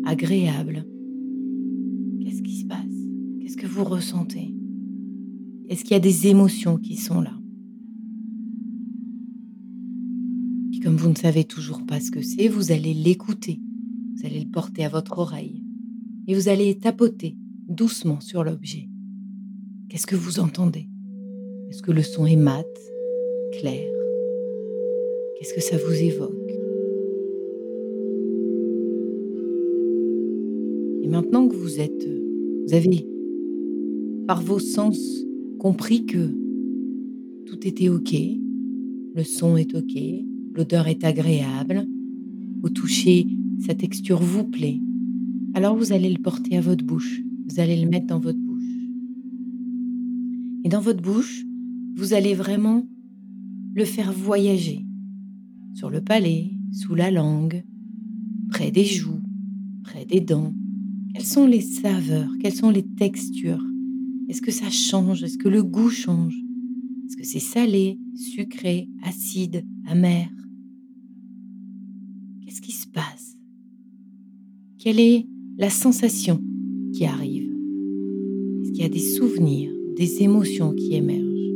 [0.04, 0.84] agréable.
[2.22, 2.78] Qu'est-ce qui se passe?
[3.40, 4.54] Qu'est-ce que vous ressentez?
[5.68, 7.32] Est-ce qu'il y a des émotions qui sont là?
[10.82, 13.60] Comme vous ne savez toujours pas ce que c'est, vous allez l'écouter.
[14.16, 15.62] Vous allez le porter à votre oreille.
[16.26, 17.36] Et vous allez tapoter
[17.70, 18.88] doucement sur l'objet.
[19.88, 20.88] Qu'est-ce que vous entendez?
[21.70, 22.66] Est-ce que le son est mat,
[23.60, 23.88] clair?
[25.38, 26.34] Qu'est-ce que ça vous évoque?
[31.02, 32.08] Et maintenant que vous êtes,
[32.66, 33.06] vous avez
[34.26, 35.24] par vos sens
[35.58, 36.36] compris que
[37.46, 38.14] tout était OK,
[39.14, 39.96] le son est OK,
[40.54, 41.86] l'odeur est agréable,
[42.62, 43.26] au toucher,
[43.66, 44.78] sa texture vous plaît,
[45.54, 48.62] alors vous allez le porter à votre bouche, vous allez le mettre dans votre bouche.
[50.64, 51.44] Et dans votre bouche,
[51.96, 52.86] vous allez vraiment
[53.74, 54.86] le faire voyager
[55.74, 57.64] sur le palais, sous la langue,
[58.50, 59.20] près des joues,
[59.82, 60.54] près des dents.
[61.12, 62.30] Quelles sont les saveurs?
[62.40, 63.64] Quelles sont les textures?
[64.28, 65.24] Est-ce que ça change?
[65.24, 66.36] Est-ce que le goût change?
[67.06, 70.28] Est-ce que c'est salé, sucré, acide, amer?
[72.42, 73.36] Qu'est-ce qui se passe?
[74.78, 75.26] Quelle est
[75.58, 76.40] la sensation
[76.92, 77.39] qui arrive?
[78.80, 81.52] Qu'il y a des souvenirs, des émotions qui émergent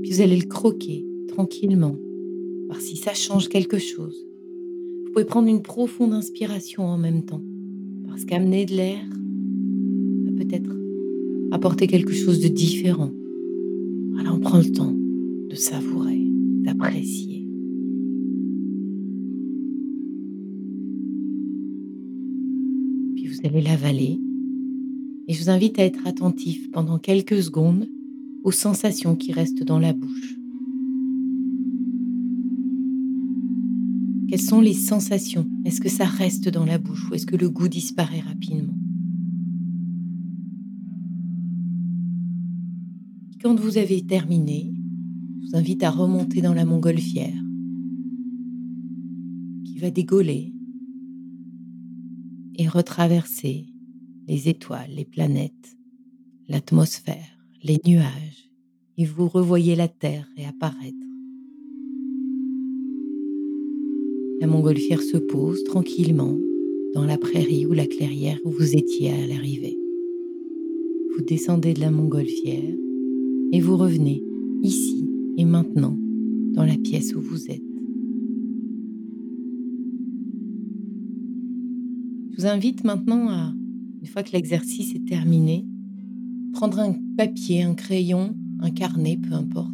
[0.00, 1.98] Puis vous allez le croquer tranquillement,
[2.66, 4.26] voir si ça change quelque chose.
[5.04, 7.42] Vous pouvez prendre une profonde inspiration en même temps,
[8.08, 9.04] parce qu'amener de l'air
[10.24, 10.74] va peut-être
[11.50, 13.10] apporter quelque chose de différent.
[14.18, 14.96] Alors on prend le temps
[15.50, 16.22] de savourer,
[16.62, 17.33] d'apprécier.
[23.44, 24.20] Vous allez l'avaler.
[25.28, 27.86] Et je vous invite à être attentif pendant quelques secondes
[28.42, 30.34] aux sensations qui restent dans la bouche.
[34.28, 35.46] Quelles sont les sensations?
[35.64, 38.74] Est-ce que ça reste dans la bouche ou est-ce que le goût disparaît rapidement?
[43.42, 44.72] Quand vous avez terminé,
[45.42, 47.42] je vous invite à remonter dans la montgolfière
[49.64, 50.54] qui va dégoler
[52.56, 53.66] et retraverser
[54.26, 55.76] les étoiles, les planètes,
[56.48, 57.34] l'atmosphère
[57.64, 58.50] les nuages
[58.98, 60.94] et vous revoyez la terre réapparaître.
[64.40, 66.36] La montgolfière se pose tranquillement
[66.94, 69.78] dans la prairie ou la clairière où vous étiez à l'arrivée.
[71.16, 72.74] Vous descendez de la montgolfière
[73.52, 74.22] et vous revenez
[74.62, 75.96] ici et maintenant
[76.52, 77.73] dans la pièce où vous êtes.
[82.44, 83.54] Vous invite maintenant à,
[84.02, 85.64] une fois que l'exercice est terminé,
[86.52, 89.72] prendre un papier, un crayon, un carnet, peu importe,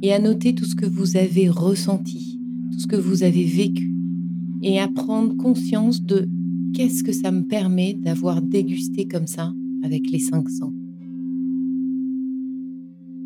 [0.00, 2.40] et à noter tout ce que vous avez ressenti,
[2.70, 3.92] tout ce que vous avez vécu,
[4.62, 6.28] et à prendre conscience de
[6.72, 9.52] qu'est-ce que ça me permet d'avoir dégusté comme ça
[9.82, 10.72] avec les cinq sens.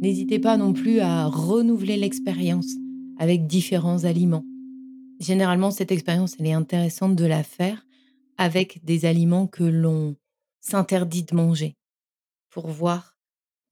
[0.00, 2.74] N'hésitez pas non plus à renouveler l'expérience
[3.18, 4.46] avec différents aliments.
[5.20, 7.84] Généralement, cette expérience, elle est intéressante de la faire
[8.38, 10.16] avec des aliments que l'on
[10.60, 11.76] s'interdit de manger
[12.50, 13.16] pour voir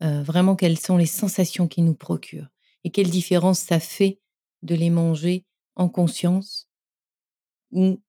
[0.01, 2.51] vraiment quelles sont les sensations qu'ils nous procurent
[2.85, 4.21] et quelle différence ça fait
[4.63, 5.45] de les manger
[5.75, 6.69] en conscience
[7.73, 8.01] ou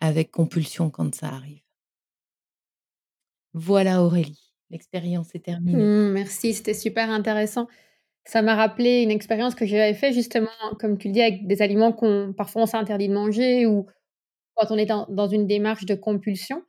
[0.00, 1.62] avec compulsion quand ça arrive.
[3.54, 5.82] Voilà Aurélie, l'expérience est terminée.
[5.82, 7.66] Mmh, merci, c'était super intéressant.
[8.24, 11.62] Ça m'a rappelé une expérience que j'avais fait justement, comme tu le dis, avec des
[11.62, 13.86] aliments qu'on parfois on s'interdit de manger ou
[14.58, 16.62] quand on est dans, une démarche de compulsion,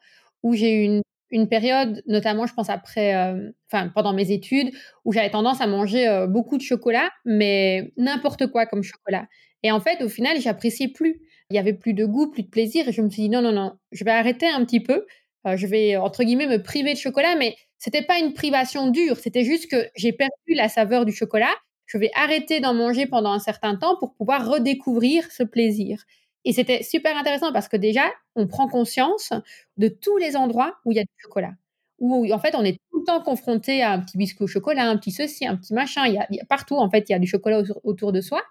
[0.43, 3.51] où j'ai eu une période, notamment, je pense après, euh,
[3.93, 4.71] pendant mes études,
[5.05, 9.27] où j'avais tendance à manger euh, beaucoup de chocolat, mais n'importe quoi comme chocolat.
[9.63, 11.21] Et en fait, au final, j'appréciais plus.
[11.51, 13.41] Il y avait plus de goût, plus de plaisir, et je me suis dit non,
[13.41, 15.05] non, non, je vais arrêter un petit peu.
[15.47, 19.17] Euh, je vais entre guillemets me priver de chocolat, mais c'était pas une privation dure.
[19.17, 21.53] C'était juste que j'ai perdu la saveur du chocolat.
[21.85, 26.03] Je vais arrêter d'en manger pendant un certain temps pour pouvoir redécouvrir ce plaisir.
[26.45, 29.33] Et c'était super intéressant parce que déjà, on prend conscience
[29.77, 31.53] de tous les endroits où il y a du chocolat.
[31.99, 34.89] Où en fait, on est tout le temps confronté à un petit biscuit au chocolat,
[34.89, 36.07] un petit ceci, un petit machin.
[36.07, 38.41] Il y a, partout, en fait, il y a du chocolat autour, de soi.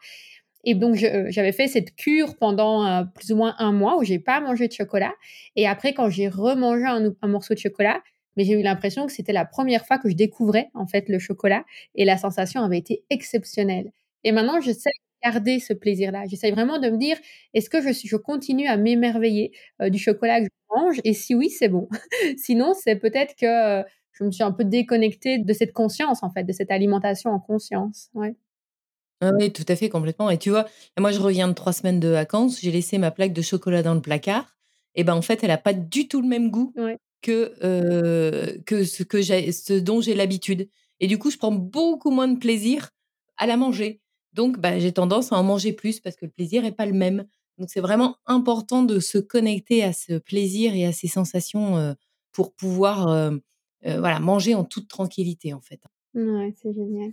[0.65, 4.05] Et donc, euh, j'avais fait cette cure pendant euh, plus ou moins un mois où
[4.05, 5.15] j'ai pas mangé de chocolat.
[5.57, 8.03] Et après, quand j'ai remangé un, un, morceau de chocolat,
[8.37, 11.19] mais j'ai eu l'impression que c'était la première fois que je découvrais en fait le
[11.19, 11.65] chocolat
[11.95, 13.93] et la sensation avait été exceptionnelle.
[14.25, 14.91] Et maintenant, je sais
[15.23, 16.25] garder ce plaisir-là.
[16.27, 17.17] J'essaye vraiment de me dire,
[17.55, 19.53] est-ce que je, je continue à m'émerveiller
[19.83, 21.01] euh, du chocolat que je mange?
[21.05, 21.89] Et si oui, c'est bon.
[22.37, 26.31] Sinon, c'est peut-être que euh, je me suis un peu déconnectée de cette conscience, en
[26.31, 28.11] fait, de cette alimentation en conscience.
[28.15, 28.35] Ouais.
[29.21, 30.31] Ah oui, tout à fait, complètement.
[30.31, 30.67] Et tu vois,
[30.99, 33.95] moi, je reviens de trois semaines de vacances, j'ai laissé ma plaque de chocolat dans
[33.95, 34.57] le placard.
[34.95, 36.73] Et ben en fait, elle n'a pas du tout le même goût
[37.23, 40.69] que, euh, que ce, que ce dont j'ai l'habitude.
[41.01, 42.91] Et du coup, je prends beaucoup moins de plaisir
[43.37, 44.01] à la manger.
[44.39, 46.93] Donc, bah, j'ai tendance à en manger plus parce que le plaisir n'est pas le
[46.93, 47.25] même.
[47.59, 51.97] Donc, c'est vraiment important de se connecter à ce plaisir et à ces sensations
[52.31, 53.33] pour pouvoir
[53.83, 55.81] voilà, manger en toute tranquillité, en fait.
[56.15, 57.11] Ouais, c'est génial.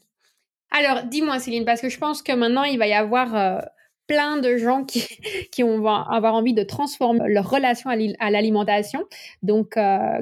[0.69, 3.59] Alors, dis-moi, Céline, parce que je pense que maintenant, il va y avoir
[4.05, 5.01] plein de gens qui,
[5.51, 9.03] qui vont avoir envie de transformer leur relation à l'alimentation.
[9.41, 9.79] Donc,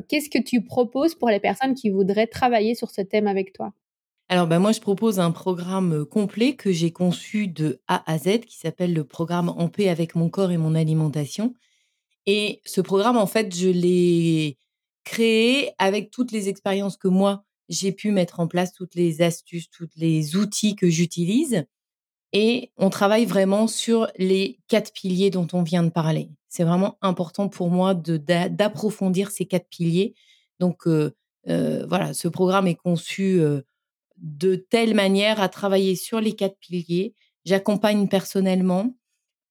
[0.07, 3.73] qu'est-ce que tu proposes pour les personnes qui voudraient travailler sur ce thème avec toi?
[4.33, 8.39] Alors, bah, moi, je propose un programme complet que j'ai conçu de A à Z,
[8.39, 11.53] qui s'appelle le programme En paix avec mon corps et mon alimentation.
[12.25, 14.57] Et ce programme, en fait, je l'ai
[15.03, 19.69] créé avec toutes les expériences que moi, j'ai pu mettre en place toutes les astuces,
[19.69, 21.65] tous les outils que j'utilise.
[22.31, 26.31] Et on travaille vraiment sur les quatre piliers dont on vient de parler.
[26.49, 30.15] C'est vraiment important pour moi d'approfondir ces quatre piliers.
[30.59, 30.87] Donc
[31.45, 33.39] voilà, ce programme est conçu
[34.17, 37.13] de telle manière à travailler sur les quatre piliers.
[37.45, 38.95] J'accompagne personnellement.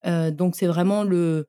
[0.05, 1.47] donc c'est vraiment le,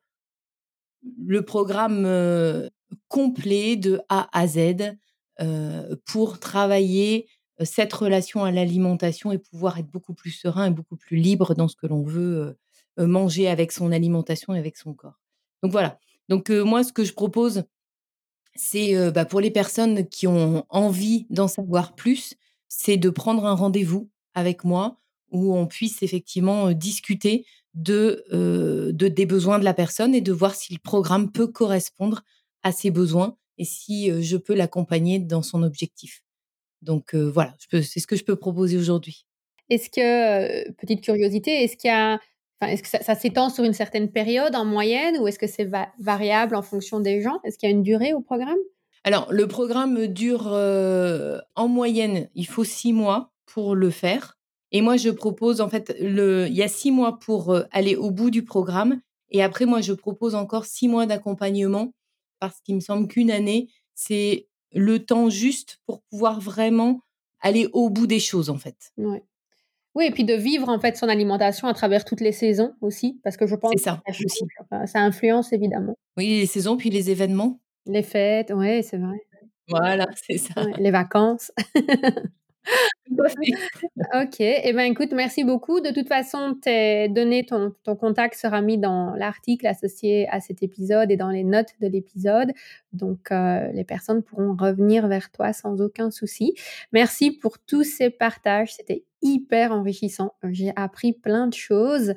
[1.25, 2.69] le programme
[3.07, 4.95] complet de A à Z
[6.05, 7.27] pour travailler
[7.63, 11.67] cette relation à l'alimentation et pouvoir être beaucoup plus serein et beaucoup plus libre dans
[11.67, 12.57] ce que l'on veut
[12.97, 15.19] manger avec son alimentation et avec son corps.
[15.61, 15.99] Donc voilà.
[16.29, 17.63] Donc moi, ce que je propose,
[18.55, 22.35] c'est bah, pour les personnes qui ont envie d'en savoir plus,
[22.75, 24.99] c'est de prendre un rendez-vous avec moi
[25.29, 27.45] où on puisse effectivement discuter
[27.75, 32.23] de, de, des besoins de la personne et de voir si le programme peut correspondre
[32.63, 36.23] à ses besoins et si je peux l'accompagner dans son objectif.
[36.81, 39.25] Donc voilà, c'est ce que je peux proposer aujourd'hui.
[39.69, 42.19] Est-ce que, petite curiosité, est-ce qu'il y a,
[42.61, 45.69] est-ce que ça, s'étend sur une certaine période en moyenne ou est-ce que c'est
[45.99, 47.39] variable en fonction des gens?
[47.43, 48.57] Est-ce qu'il y a une durée au programme?
[49.03, 54.37] Alors, le programme dure en moyenne, il faut six mois pour le faire.
[54.71, 58.11] Et moi, je propose, en fait, le, il y a six mois pour aller au
[58.11, 59.01] bout du programme.
[59.29, 61.93] Et après, moi, je propose encore six mois d'accompagnement
[62.39, 67.01] parce qu'il me semble qu'une année, c'est le temps juste pour pouvoir vraiment
[67.39, 68.93] aller au bout des choses, en fait.
[68.97, 69.23] Ouais.
[69.95, 73.19] Oui, et puis de vivre en fait son alimentation à travers toutes les saisons aussi,
[73.23, 75.95] parce que je pense ça, que ça, ça influence évidemment.
[76.17, 77.59] Oui, les saisons, puis les événements.
[77.85, 79.17] Les fêtes, oui, c'est vrai.
[79.67, 80.63] Voilà, c'est ça.
[80.77, 81.51] les vacances.
[83.09, 85.81] ok, et eh ben écoute, merci beaucoup.
[85.81, 90.63] De toute façon, tes données, ton, ton contact sera mis dans l'article associé à cet
[90.63, 92.51] épisode et dans les notes de l'épisode.
[92.93, 96.55] Donc, euh, les personnes pourront revenir vers toi sans aucun souci.
[96.91, 98.73] Merci pour tous ces partages.
[98.73, 100.33] C'était hyper enrichissant.
[100.49, 102.13] J'ai appris plein de choses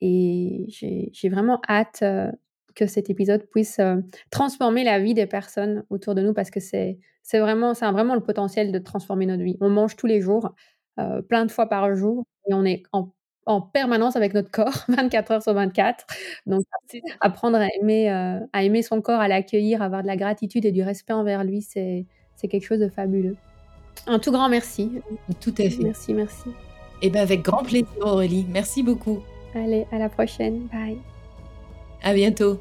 [0.00, 2.30] et j'ai vraiment hâte euh,
[2.74, 3.96] que cet épisode puisse euh,
[4.30, 7.92] transformer la vie des personnes autour de nous parce que c'est c'est vraiment, ça a
[7.92, 9.56] vraiment le potentiel de transformer notre vie.
[9.62, 10.54] On mange tous les jours,
[11.00, 13.10] euh, plein de fois par jour, et on est en,
[13.72, 16.04] permanence avec notre corps, 24 heures sur 24.
[16.46, 16.64] Donc,
[17.20, 20.72] apprendre à aimer, euh, à aimer son corps, à l'accueillir, avoir de la gratitude et
[20.72, 22.06] du respect envers lui, c'est
[22.42, 23.36] quelque chose de fabuleux.
[24.06, 24.92] Un tout grand merci.
[25.40, 25.82] Tout à fait.
[25.82, 26.50] Merci, merci.
[27.00, 28.46] Et eh bien, avec grand plaisir, Aurélie.
[28.50, 29.20] Merci beaucoup.
[29.54, 30.68] Allez, à la prochaine.
[30.72, 30.98] Bye.
[32.04, 32.60] À bientôt.